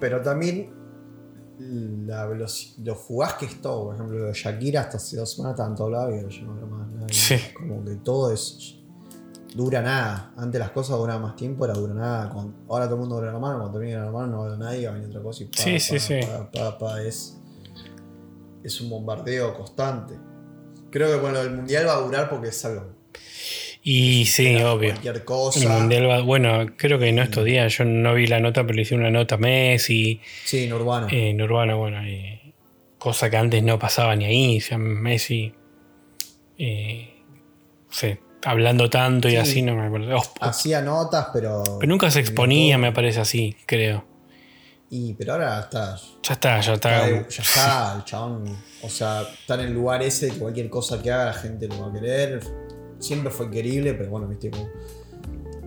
Pero 0.00 0.20
también 0.22 0.70
la 2.06 2.26
lo 2.26 2.94
fugaz 2.94 3.34
que 3.34 3.44
es 3.46 3.60
todo. 3.60 3.84
Por 3.86 3.94
ejemplo, 3.94 4.32
Shakira 4.32 4.80
hasta 4.80 4.96
hace 4.96 5.16
dos 5.18 5.34
semanas 5.36 5.56
todos 5.76 5.92
lados 5.92 6.14
y 6.14 6.34
ya 6.38 6.42
no 6.42 6.52
hablo 6.52 6.66
más 6.68 6.88
nada. 6.90 7.06
Sí. 7.10 7.36
Como 7.54 7.84
que 7.84 7.96
todo 7.96 8.32
es. 8.32 8.79
Dura 9.54 9.82
nada. 9.82 10.32
Antes 10.36 10.58
las 10.60 10.70
cosas 10.70 10.96
duraban 10.96 11.22
más 11.22 11.36
tiempo, 11.36 11.64
ahora 11.64 11.74
dura 11.78 11.94
nada. 11.94 12.30
Cuando- 12.30 12.54
ahora 12.68 12.84
todo 12.86 12.94
el 12.94 13.00
mundo 13.00 13.16
dura 13.16 13.32
la 13.32 13.38
mano, 13.38 13.58
cuando 13.58 13.78
termina 13.78 14.04
la 14.04 14.10
mano 14.12 14.26
no 14.28 14.42
habla 14.44 14.56
nadie, 14.56 14.86
va 14.86 14.92
a 14.92 14.94
venir 14.94 15.08
otra 15.10 15.22
cosa 15.22 15.42
y 15.42 15.46
pa, 15.46 15.56
Sí, 15.58 15.72
pa, 15.72 15.78
sí, 15.80 15.98
sí. 15.98 16.20
pa, 16.78 17.02
es, 17.02 17.40
es 18.62 18.80
un 18.80 18.90
bombardeo 18.90 19.54
constante. 19.54 20.14
Creo 20.90 21.20
que 21.20 21.32
lo 21.32 21.42
del 21.42 21.52
mundial 21.54 21.86
va 21.86 21.94
a 21.94 22.00
durar 22.00 22.28
porque 22.30 22.48
es 22.48 22.64
algo. 22.64 22.94
Y 23.82 24.26
sí, 24.26 24.54
obvio. 24.56 24.90
Cualquier 24.90 25.16
El 25.16 25.24
cosa. 25.24 25.68
Mundial 25.80 26.08
va- 26.08 26.20
bueno, 26.20 26.66
creo 26.76 26.98
que 26.98 27.10
no 27.12 27.22
estos 27.22 27.44
días, 27.44 27.76
yo 27.78 27.84
no 27.84 28.14
vi 28.14 28.26
la 28.26 28.38
nota, 28.38 28.62
pero 28.62 28.74
le 28.74 28.82
hicieron 28.82 29.06
una 29.06 29.18
nota 29.18 29.36
a 29.36 29.38
Messi, 29.38 30.20
Sí, 30.44 30.64
en 30.64 30.72
urbano. 30.74 31.08
eh, 31.10 31.30
en 31.30 31.40
Urbano, 31.42 31.78
bueno, 31.78 32.02
eh, 32.04 32.52
cosa 32.98 33.30
que 33.30 33.36
antes 33.38 33.62
no 33.62 33.78
pasaba 33.78 34.14
ni 34.16 34.26
ahí, 34.26 34.58
o 34.58 34.60
sea, 34.60 34.76
Messi, 34.78 35.54
eh, 36.58 37.22
sé, 37.90 38.20
hablando 38.44 38.88
tanto 38.90 39.28
y 39.28 39.32
Sí. 39.32 39.36
así, 39.36 39.62
no 39.62 39.74
me 39.74 39.86
acuerdo. 39.86 40.16
Oh, 40.18 40.22
Hacía 40.40 40.80
notas, 40.82 41.28
pero. 41.32 41.62
pero 41.78 41.88
nunca 41.90 42.10
se 42.10 42.20
exponía, 42.20 42.78
me 42.78 42.92
parece 42.92 43.20
así, 43.20 43.56
creo. 43.66 44.04
Y, 44.90 45.14
pero 45.14 45.34
ahora 45.34 45.60
está. 45.60 45.96
Ya 46.22 46.34
está, 46.34 46.60
ya 46.60 46.72
está 46.74 47.06
ya 47.28 47.42
está, 47.42 47.94
el 47.96 48.04
chabón. 48.04 48.44
O 48.82 48.88
sea, 48.88 49.22
está 49.22 49.54
en 49.54 49.60
el 49.60 49.72
lugar 49.72 50.02
ese 50.02 50.30
que 50.30 50.38
cualquier 50.38 50.68
cosa 50.68 51.00
que 51.00 51.12
haga 51.12 51.26
la 51.26 51.32
gente 51.32 51.68
lo 51.68 51.80
va 51.82 51.88
a 51.88 51.92
querer. 51.92 52.40
Siempre 52.98 53.30
fue 53.30 53.50
querible, 53.50 53.94
pero 53.94 54.10
bueno, 54.10 54.26
viste 54.26 54.50
como. 54.50 54.68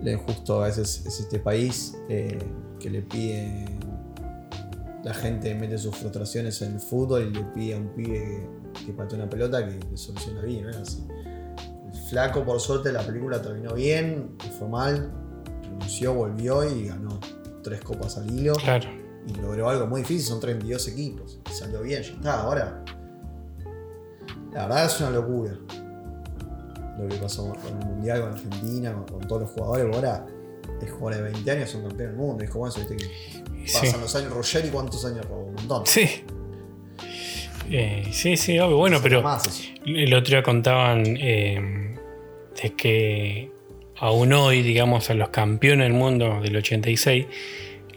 Lo 0.02 0.10
injusto 0.10 0.62
a 0.62 0.66
veces 0.66 1.02
es 1.06 1.20
este 1.20 1.38
país 1.38 1.96
eh, 2.10 2.38
que 2.78 2.90
le 2.90 3.00
pide. 3.02 3.64
La 5.02 5.14
gente 5.14 5.54
mete 5.54 5.76
sus 5.78 5.96
frustraciones 5.96 6.60
en 6.62 6.74
el 6.74 6.80
fútbol 6.80 7.30
y 7.30 7.34
le 7.38 7.44
pide 7.54 7.74
a 7.74 7.76
un 7.78 7.88
pibe 7.94 8.46
que 8.84 8.92
patee 8.92 9.16
una 9.18 9.28
pelota 9.28 9.66
que 9.66 9.78
le 9.90 9.96
soluciona 9.96 10.40
vida, 10.42 10.62
¿no 10.62 10.70
es 10.70 10.76
así? 10.76 11.02
Flaco, 12.08 12.44
por 12.44 12.60
suerte, 12.60 12.92
la 12.92 13.02
película 13.02 13.40
terminó 13.40 13.74
bien, 13.74 14.36
fue 14.58 14.68
mal, 14.68 15.10
renunció, 15.62 16.14
volvió 16.14 16.62
y 16.68 16.88
ganó 16.88 17.18
tres 17.62 17.80
copas 17.80 18.18
al 18.18 18.30
hilo 18.30 18.54
Claro. 18.56 18.88
y 19.26 19.32
logró 19.40 19.70
algo 19.70 19.86
muy 19.86 20.02
difícil, 20.02 20.22
son 20.26 20.40
32 20.40 20.88
equipos. 20.88 21.40
Y 21.50 21.54
salió 21.54 21.80
bien, 21.82 22.02
ya 22.02 22.12
está, 22.12 22.40
ahora. 22.42 22.84
La 24.52 24.66
verdad 24.66 24.84
es 24.86 25.00
una 25.00 25.10
locura. 25.10 25.52
Lo 26.98 27.08
que 27.08 27.16
pasó 27.16 27.48
con 27.54 27.80
el 27.80 27.86
Mundial, 27.86 28.20
con 28.20 28.30
Argentina, 28.34 28.92
con, 28.92 29.04
con 29.18 29.28
todos 29.28 29.42
los 29.42 29.50
jugadores. 29.50 29.94
Ahora 29.96 30.26
es 30.80 30.90
jugadores 30.92 31.18
de 31.18 31.22
20 31.32 31.50
años, 31.50 31.70
son 31.70 31.80
campeones 31.82 32.08
del 32.08 32.16
mundo. 32.16 32.44
Es 32.44 32.50
como 32.50 32.68
eso, 32.68 32.78
viste 32.80 32.96
que 32.96 33.04
Sí. 33.66 33.78
pasan 33.80 34.00
los 34.02 34.14
años. 34.14 34.32
Roger 34.32 34.64
y 34.66 34.68
cuántos 34.68 35.04
años 35.06 35.24
robó, 35.26 35.46
un 35.46 35.54
montón. 35.54 35.86
Sí. 35.86 36.06
Eh, 37.70 38.08
sí, 38.12 38.36
sí, 38.36 38.58
obvio. 38.58 38.76
Bueno, 38.76 38.98
pero 39.02 39.24
el 39.86 40.14
otro 40.14 40.30
día 40.30 40.42
contaban 40.42 41.02
eh, 41.18 41.83
de 42.62 42.72
que 42.74 43.50
aún 43.96 44.32
hoy, 44.32 44.62
digamos, 44.62 45.10
a 45.10 45.14
los 45.14 45.28
campeones 45.30 45.86
del 45.86 45.92
mundo 45.94 46.40
del 46.42 46.56
86 46.56 47.26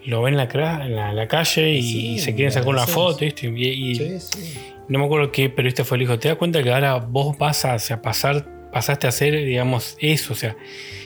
lo 0.06 0.22
ven 0.22 0.36
en 0.36 0.38
la, 0.38 0.48
cra- 0.50 0.86
en 0.86 0.96
la, 0.96 1.12
la 1.14 1.28
calle 1.28 1.72
y, 1.74 1.82
Sí, 1.82 2.20
se 2.20 2.34
quieren 2.36 2.52
sacar 2.52 2.70
una 2.70 2.88
foto. 2.88 3.26
Y, 3.26 3.28
y 3.28 3.96
Sí, 3.96 4.20
sí. 4.20 4.54
no 4.88 5.00
me 5.00 5.06
acuerdo 5.06 5.32
qué 5.32 5.50
periodista 5.50 5.84
fue 5.84 5.98
el 5.98 6.04
hijo. 6.04 6.18
¿Te 6.20 6.30
das 6.30 6.38
cuenta 6.38 6.64
que 6.64 6.72
ahora 6.72 6.96
vos 6.98 7.38
vas 7.38 7.66
a, 7.66 7.76
o 7.76 7.80
sea, 7.80 8.02
pasar, 8.02 8.70
pasaste 8.72 9.08
a 9.08 9.10
hacer, 9.10 9.34
digamos, 9.44 9.98
eso? 10.00 10.32
O 10.34 10.36
sea, 10.36 10.56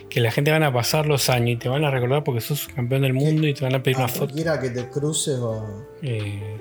que 0.10 0.20
la 0.20 0.30
gente 0.32 0.52
van 0.52 0.62
a 0.64 0.72
pasar 0.74 1.08
los 1.08 1.30
años 1.30 1.52
y 1.52 1.56
te 1.56 1.68
van 1.70 1.84
a 1.86 1.90
recordar 1.90 2.24
porque 2.24 2.42
sos 2.42 2.68
campeón 2.68 3.02
del 3.02 3.14
mundo 3.14 3.48
y 3.48 3.54
te 3.56 3.64
van 3.64 3.74
a 3.74 3.82
pedir 3.82 3.96
A 3.98 4.00
una 4.02 4.08
foto. 4.08 4.26
cualquiera 4.26 4.60
que 4.60 4.70
te 4.70 4.88
cruces 4.90 5.42
va, 5.42 5.66
Eh, 6.04 6.58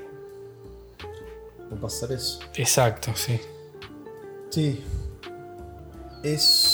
va 1.71 1.77
a 1.77 1.81
pasar 1.81 2.13
eso. 2.13 2.41
exacto, 2.57 3.11
sí. 3.15 3.39
Sí. 4.51 4.81
Es. 6.23 6.70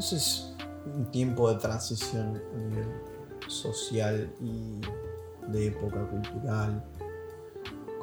Si- 0.00 0.54
un 0.86 1.06
tiempo 1.10 1.50
de 1.50 1.58
transición 1.58 2.42
a 2.54 2.58
nivel 2.58 2.88
social 3.48 4.30
y 4.40 4.80
de 5.50 5.68
época 5.68 6.06
cultural. 6.08 6.84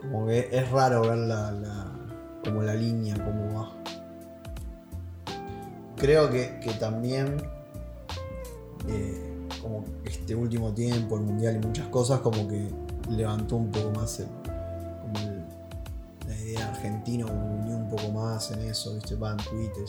Como 0.01 0.25
que 0.27 0.49
es 0.51 0.71
raro 0.71 1.01
ver 1.01 1.17
la, 1.17 1.91
como 2.43 2.63
la 2.63 2.73
línea, 2.73 3.15
cómo 3.23 3.53
va. 3.59 3.71
Creo 5.95 6.31
que, 6.31 6.59
que 6.59 6.73
también 6.73 7.37
eh, 8.87 9.47
como 9.61 9.85
este 10.03 10.33
último 10.33 10.73
tiempo, 10.73 11.17
el 11.17 11.23
mundial 11.23 11.59
y 11.61 11.67
muchas 11.67 11.87
cosas, 11.89 12.21
como 12.21 12.47
que 12.47 12.67
levantó 13.09 13.57
un 13.57 13.69
poco 13.69 13.91
más 13.91 14.19
el, 14.19 14.25
como 14.25 15.19
la 16.27 16.35
idea 16.35 16.67
argentina, 16.69 17.27
como 17.27 17.61
unió 17.61 17.77
un 17.77 17.89
poco 17.89 18.09
más 18.11 18.49
en 18.51 18.61
eso, 18.61 18.95
viste, 18.95 19.15
va 19.15 19.31
en 19.31 19.37
Twitter. 19.37 19.85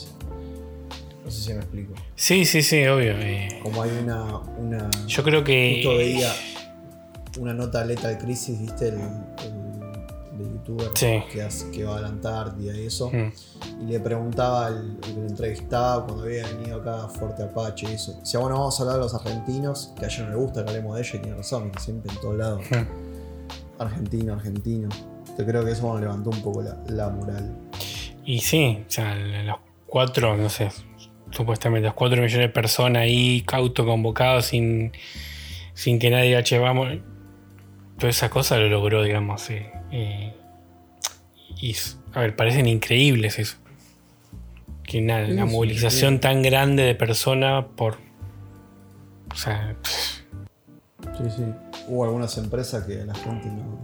No 1.25 1.31
sé 1.31 1.41
si 1.41 1.53
me 1.55 1.61
explico. 1.61 1.95
Sí, 2.17 2.45
sí, 2.45 2.63
sí, 2.63 2.85
obvio. 2.87 3.13
eh, 3.19 3.61
Como 3.63 3.83
hay 3.83 3.91
una. 4.03 4.39
una 4.59 4.91
yo 5.07 5.23
creo 5.23 5.45
que. 5.45 5.75
Justo 5.85 5.97
veía 5.99 6.33
una 7.39 7.55
nota 7.55 7.81
de 7.81 7.87
Lethal 7.95 8.19
Crisis, 8.19 8.61
viste, 8.61 8.89
el, 8.89 8.95
el 8.97 10.39
de 10.39 10.45
youtuber 10.51 10.91
Sí. 10.95 11.23
que, 11.33 11.43
hace- 11.43 11.71
que 11.71 11.85
va 11.85 11.99
a 11.99 12.01
la 12.01 12.09
Antártida 12.09 12.77
y 12.77 12.87
eso. 12.87 13.11
Mm, 13.11 13.33
Y 13.83 13.87
le 13.93 14.01
preguntaba 14.01 14.67
al 14.67 14.97
el 14.97 15.01
que 15.01 15.13
lo 15.15 15.27
entrevistaba 15.27 16.05
cuando 16.05 16.25
había 16.25 16.47
venido 16.47 16.81
acá 16.81 17.05
a 17.05 17.09
Fuerte 17.09 17.43
Apache 17.45 17.87
y 17.91 17.95
eso. 17.95 18.15
Decía, 18.19 18.41
bueno, 18.41 18.57
vamos 18.59 18.79
a 18.79 18.83
hablar 18.83 18.97
de 18.99 19.03
los 19.03 19.15
argentinos, 19.15 19.93
que 19.99 20.05
a 20.05 20.09
ellos 20.09 20.21
no 20.21 20.29
les 20.29 20.37
gusta 20.37 20.65
que 20.65 20.71
hablemos 20.71 20.95
de 20.97 21.03
ellos 21.03 21.15
y 21.15 21.19
tiene 21.21 21.37
razón, 21.37 21.71
que 21.71 21.79
siempre 21.81 22.13
en 22.13 22.21
todos 22.21 22.37
lados. 22.37 22.63
mm. 22.71 23.81
Argentino, 23.83 24.35
argentino. 24.35 24.89
Yo 25.39 25.47
creo 25.47 25.65
que 25.65 25.71
eso 25.73 25.83
bueno, 25.87 26.01
levantó 26.01 26.31
un 26.31 26.43
poco 26.43 26.63
la, 26.63 26.77
la 26.89 27.09
moral. 27.09 27.57
Y 28.25 28.41
sí, 28.41 28.85
o 28.87 28.91
sea, 28.91 29.15
los 29.15 29.57
cuatro, 29.87 30.37
no 30.37 30.49
sé, 30.49 30.69
supuestamente 31.33 31.87
los 31.87 31.95
cuatro 31.95 32.21
millones 32.23 32.47
de 32.47 32.49
personas 32.49 33.03
ahí 33.03 33.45
autoconvocados 33.53 34.47
sin, 34.47 34.93
sin 35.75 35.99
que 35.99 36.11
nadie 36.11 36.29
diga, 36.29 36.43
che, 36.43 36.59
vamos. 36.59 36.89
Toda 37.99 38.11
esa 38.11 38.31
cosa 38.31 38.57
lo 38.59 38.69
logró, 38.69 39.03
digamos. 39.03 39.49
eh, 39.51 39.71
eh, 39.91 40.35
y, 41.61 41.77
a 42.15 42.21
ver, 42.21 42.35
parecen 42.37 42.67
increíbles 42.67 43.39
eso. 43.39 43.57
Que 44.83 45.01
nada, 45.01 45.27
Sí, 45.27 45.33
sí, 45.33 45.39
movilización 45.39 46.15
sí. 46.15 46.21
tan 46.21 46.43
grande 46.43 46.83
de 46.83 46.95
personas 46.95 47.65
por. 47.77 47.99
O 49.33 49.37
sea, 49.37 49.77
pff, 49.83 50.23
Sí, 51.19 51.25
sí. 51.37 51.45
Hubo 51.89 52.05
algunas 52.05 52.37
empresas 52.39 52.85
que 52.85 52.95
la 53.05 53.15
gente 53.15 53.47
no 53.49 53.81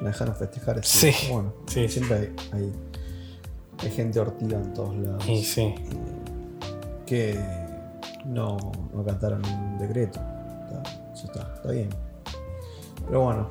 la 0.00 0.08
dejaron 0.08 0.34
festejar. 0.36 0.78
eso. 0.78 0.98
Sí, 0.98 1.12
Bueno, 1.30 1.54
sí. 1.66 1.88
siempre 1.88 2.16
hay, 2.16 2.32
hay, 2.52 2.72
hay 3.78 3.90
gente 3.90 4.20
hortiva 4.20 4.58
en 4.58 4.74
todos 4.74 4.96
lados. 4.96 5.28
y 5.28 5.42
sí. 5.42 5.74
Que 7.12 7.38
no, 8.24 8.56
no 8.94 9.00
acataron 9.02 9.44
un 9.44 9.78
decreto. 9.78 10.18
Está, 10.64 10.82
eso 11.12 11.26
está, 11.26 11.52
está 11.56 11.70
bien. 11.70 11.90
Pero 13.06 13.20
bueno, 13.24 13.48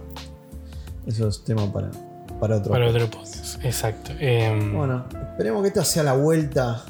eso 1.05 1.27
es 1.27 1.43
tema 1.43 1.71
para, 1.71 1.91
para 2.39 2.57
otro. 2.57 2.71
Para 2.71 2.89
otro 2.89 3.07
podcast. 3.09 3.63
Exacto. 3.63 4.11
Em, 4.19 4.75
Bueno, 4.75 5.05
esperemos 5.31 5.61
que 5.61 5.67
esta 5.67 5.85
sea 5.85 6.03
la 6.03 6.13
vuelta. 6.13 6.83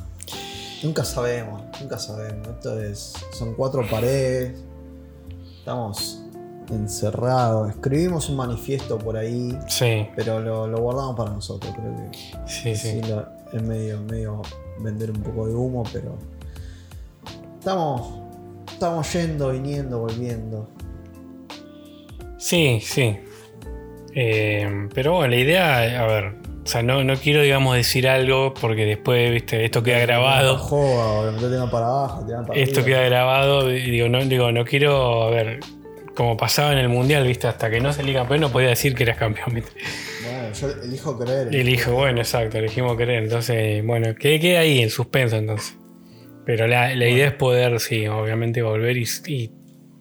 Nunca 0.84 1.04
sabemos, 1.04 1.62
nunca 1.82 1.98
sabemos. 2.00 2.48
Esto 2.48 2.80
es. 2.80 3.14
Son 3.34 3.54
cuatro 3.56 3.84
paredes. 3.90 4.58
Estamos 5.60 6.24
encerrados. 6.70 7.70
Escribimos 7.72 8.30
un 8.30 8.38
manifiesto 8.38 8.98
por 8.98 9.18
ahí. 9.18 9.58
sí, 9.68 10.08
Pero 10.16 10.40
lo, 10.40 10.68
lo 10.68 10.80
guardamos 10.80 11.16
para 11.18 11.32
nosotros, 11.32 11.74
creo 11.76 11.96
que. 12.12 12.18
sí, 12.48 12.76
sí. 12.76 13.02
Sí, 13.02 13.10
lo- 13.10 13.28
es 13.52 13.62
medio, 13.62 14.00
medio 14.04 14.42
vender 14.80 15.12
un 15.12 15.22
poco 15.22 15.46
de 15.46 15.54
humo, 15.54 15.84
pero 15.92 16.16
estamos, 17.62 18.15
estamos 18.71 19.13
yendo, 19.13 19.52
viniendo, 19.52 20.00
volviendo. 20.00 20.67
Sí, 22.39 22.80
sí. 22.82 23.19
Eh, 24.15 24.88
pero 24.95 25.13
bueno, 25.13 25.28
la 25.28 25.36
idea, 25.39 26.04
a 26.04 26.08
ver, 26.08 26.34
o 26.63 26.67
sea, 26.67 26.82
no, 26.82 27.04
no 27.04 27.15
quiero, 27.17 27.43
digamos, 27.43 27.76
decir 27.76 28.10
algo 28.10 28.56
porque 28.56 28.86
después, 28.86 29.32
viste, 29.32 29.63
esto 29.63 29.84
queda 29.84 30.00
grabado. 30.00 30.58
Joda, 30.58 31.30
o 31.30 31.32
te 31.36 31.47
tiran 31.50 31.69
para 31.69 31.86
abajo, 31.86 32.21
te 32.21 32.26
tiran 32.26 32.47
para 32.47 32.60
Esto 32.60 32.80
arriba. 32.80 32.97
queda 32.97 33.10
grabado, 33.10 33.71
y 33.71 33.91
digo, 33.91 34.10
no, 34.10 34.26
digo, 34.26 34.52
no 34.52 34.65
quiero, 34.65 35.24
a 35.26 35.30
ver, 35.30 35.60
como 36.15 36.36
pasaba 36.38 36.71
en 36.71 36.80
el 36.80 36.89
mundial, 36.89 37.28
viste, 37.28 37.47
hasta 37.47 37.69
que 37.69 37.80
no 37.80 37.93
salí 37.93 38.12
campeón 38.12 38.41
no 38.41 38.52
podía 38.52 38.69
decir 38.69 38.95
que 38.95 39.04
eras 39.04 39.17
campeón, 39.17 39.54
viste. 39.54 39.71
Bueno, 40.24 40.52
yo 40.52 40.67
elijo 40.84 41.19
creer. 41.19 41.56
Elijo, 41.56 41.91
bueno, 41.93 42.21
exacto, 42.21 42.58
elegimos 42.58 42.95
creer. 42.95 43.21
Entonces, 43.21 43.86
bueno, 43.86 44.15
que 44.15 44.39
quede 44.39 44.58
ahí 44.58 44.82
en 44.82 44.89
suspenso 44.89 45.36
entonces. 45.36 45.78
Pero 46.45 46.67
la, 46.67 46.95
la 46.95 47.08
idea 47.08 47.27
es 47.27 47.34
poder, 47.34 47.80
sí, 47.80 48.08
obviamente 48.08 48.62
volver 48.62 48.97
y, 48.97 49.08
y- 49.27 49.51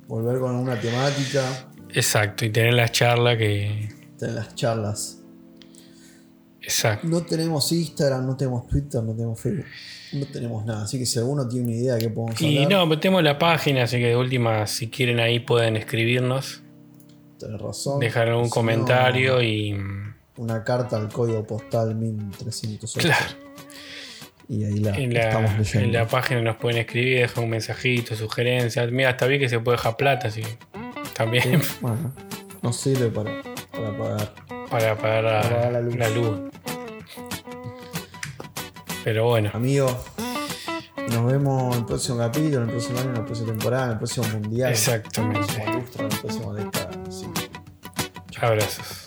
Volver 0.06 0.38
con 0.40 0.56
una 0.56 0.80
temática, 0.80 1.68
Exacto, 1.92 2.44
y 2.44 2.50
tener 2.50 2.74
la 2.74 2.88
charla 2.88 3.36
que. 3.36 3.88
tener 4.18 4.34
las 4.36 4.54
charlas. 4.54 5.18
Exacto. 6.62 7.06
No 7.08 7.22
tenemos 7.22 7.70
Instagram, 7.72 8.26
no 8.26 8.36
tenemos 8.36 8.66
Twitter, 8.68 9.02
no 9.02 9.12
tenemos 9.14 9.40
Facebook. 9.40 9.66
No 10.12 10.26
tenemos 10.26 10.64
nada. 10.66 10.82
Así 10.84 10.98
que 10.98 11.06
si 11.06 11.18
alguno 11.18 11.48
tiene 11.48 11.66
una 11.66 11.76
idea 11.76 11.94
de 11.94 12.00
qué 12.00 12.08
podemos 12.10 12.40
Y 12.42 12.58
hablar, 12.64 12.78
no, 12.80 12.86
metemos 12.86 13.22
la 13.22 13.38
página, 13.38 13.84
así 13.84 13.98
que 13.98 14.08
de 14.08 14.16
última, 14.16 14.66
si 14.66 14.88
quieren 14.88 15.20
ahí 15.20 15.40
pueden 15.40 15.76
escribirnos, 15.76 16.62
tenés 17.38 17.60
razón. 17.60 18.00
dejar 18.00 18.28
Si 18.28 18.32
no, 18.34 18.48
comentario 18.50 19.42
y. 19.42 19.76
Una 20.36 20.64
carta 20.64 20.96
al 20.96 21.08
código 21.08 21.46
postal 21.46 21.94
1308. 21.94 22.98
Claro. 23.00 23.36
Y 24.52 24.64
ahí 24.64 24.80
la, 24.80 24.96
En 24.96 25.14
la, 25.14 25.20
estamos 25.28 25.58
leyendo. 25.58 25.86
en 25.86 25.92
la 25.92 26.08
página 26.08 26.42
nos 26.42 26.56
pueden 26.56 26.78
escribir, 26.78 27.20
dejar 27.20 27.44
un 27.44 27.50
mensajito, 27.50 28.16
sugerencias. 28.16 28.90
Mira, 28.90 29.10
hasta 29.10 29.26
vi 29.26 29.38
que 29.38 29.48
se 29.48 29.60
puede 29.60 29.76
dejar 29.76 29.96
plata, 29.96 30.26
así 30.26 30.42
también 31.14 31.62
Bueno, 31.80 32.12
nos 32.60 32.76
sirve 32.76 33.10
para, 33.10 33.30
para 33.70 33.96
pagar. 33.96 34.34
para 34.68 34.96
pagar 34.96 35.22
la, 35.24 35.40
Para 35.42 35.50
pagar 35.54 35.72
la 35.72 35.80
luz. 35.80 35.96
la 35.96 36.08
luz. 36.10 36.40
Pero 39.04 39.28
bueno, 39.28 39.50
Amigos, 39.54 39.96
nos 41.12 41.26
vemos 41.30 41.74
en 41.76 41.80
el 41.82 41.86
próximo 41.86 42.18
capítulo, 42.18 42.56
en 42.56 42.62
el 42.64 42.70
próximo 42.70 42.98
año, 42.98 43.08
en 43.10 43.14
la 43.14 43.24
próxima 43.24 43.48
temporada, 43.50 43.84
en 43.86 43.90
el 43.92 43.98
próximo 43.98 44.26
mundial. 44.28 44.70
Exactamente. 44.72 45.38
En 45.38 45.44
el 45.44 45.46
próximo 45.46 45.78
lustro, 45.78 46.00
en 46.06 46.12
el 46.12 46.18
próximo 46.18 46.54
década. 46.54 46.90
sí. 47.08 47.26
abrazos. 48.40 49.06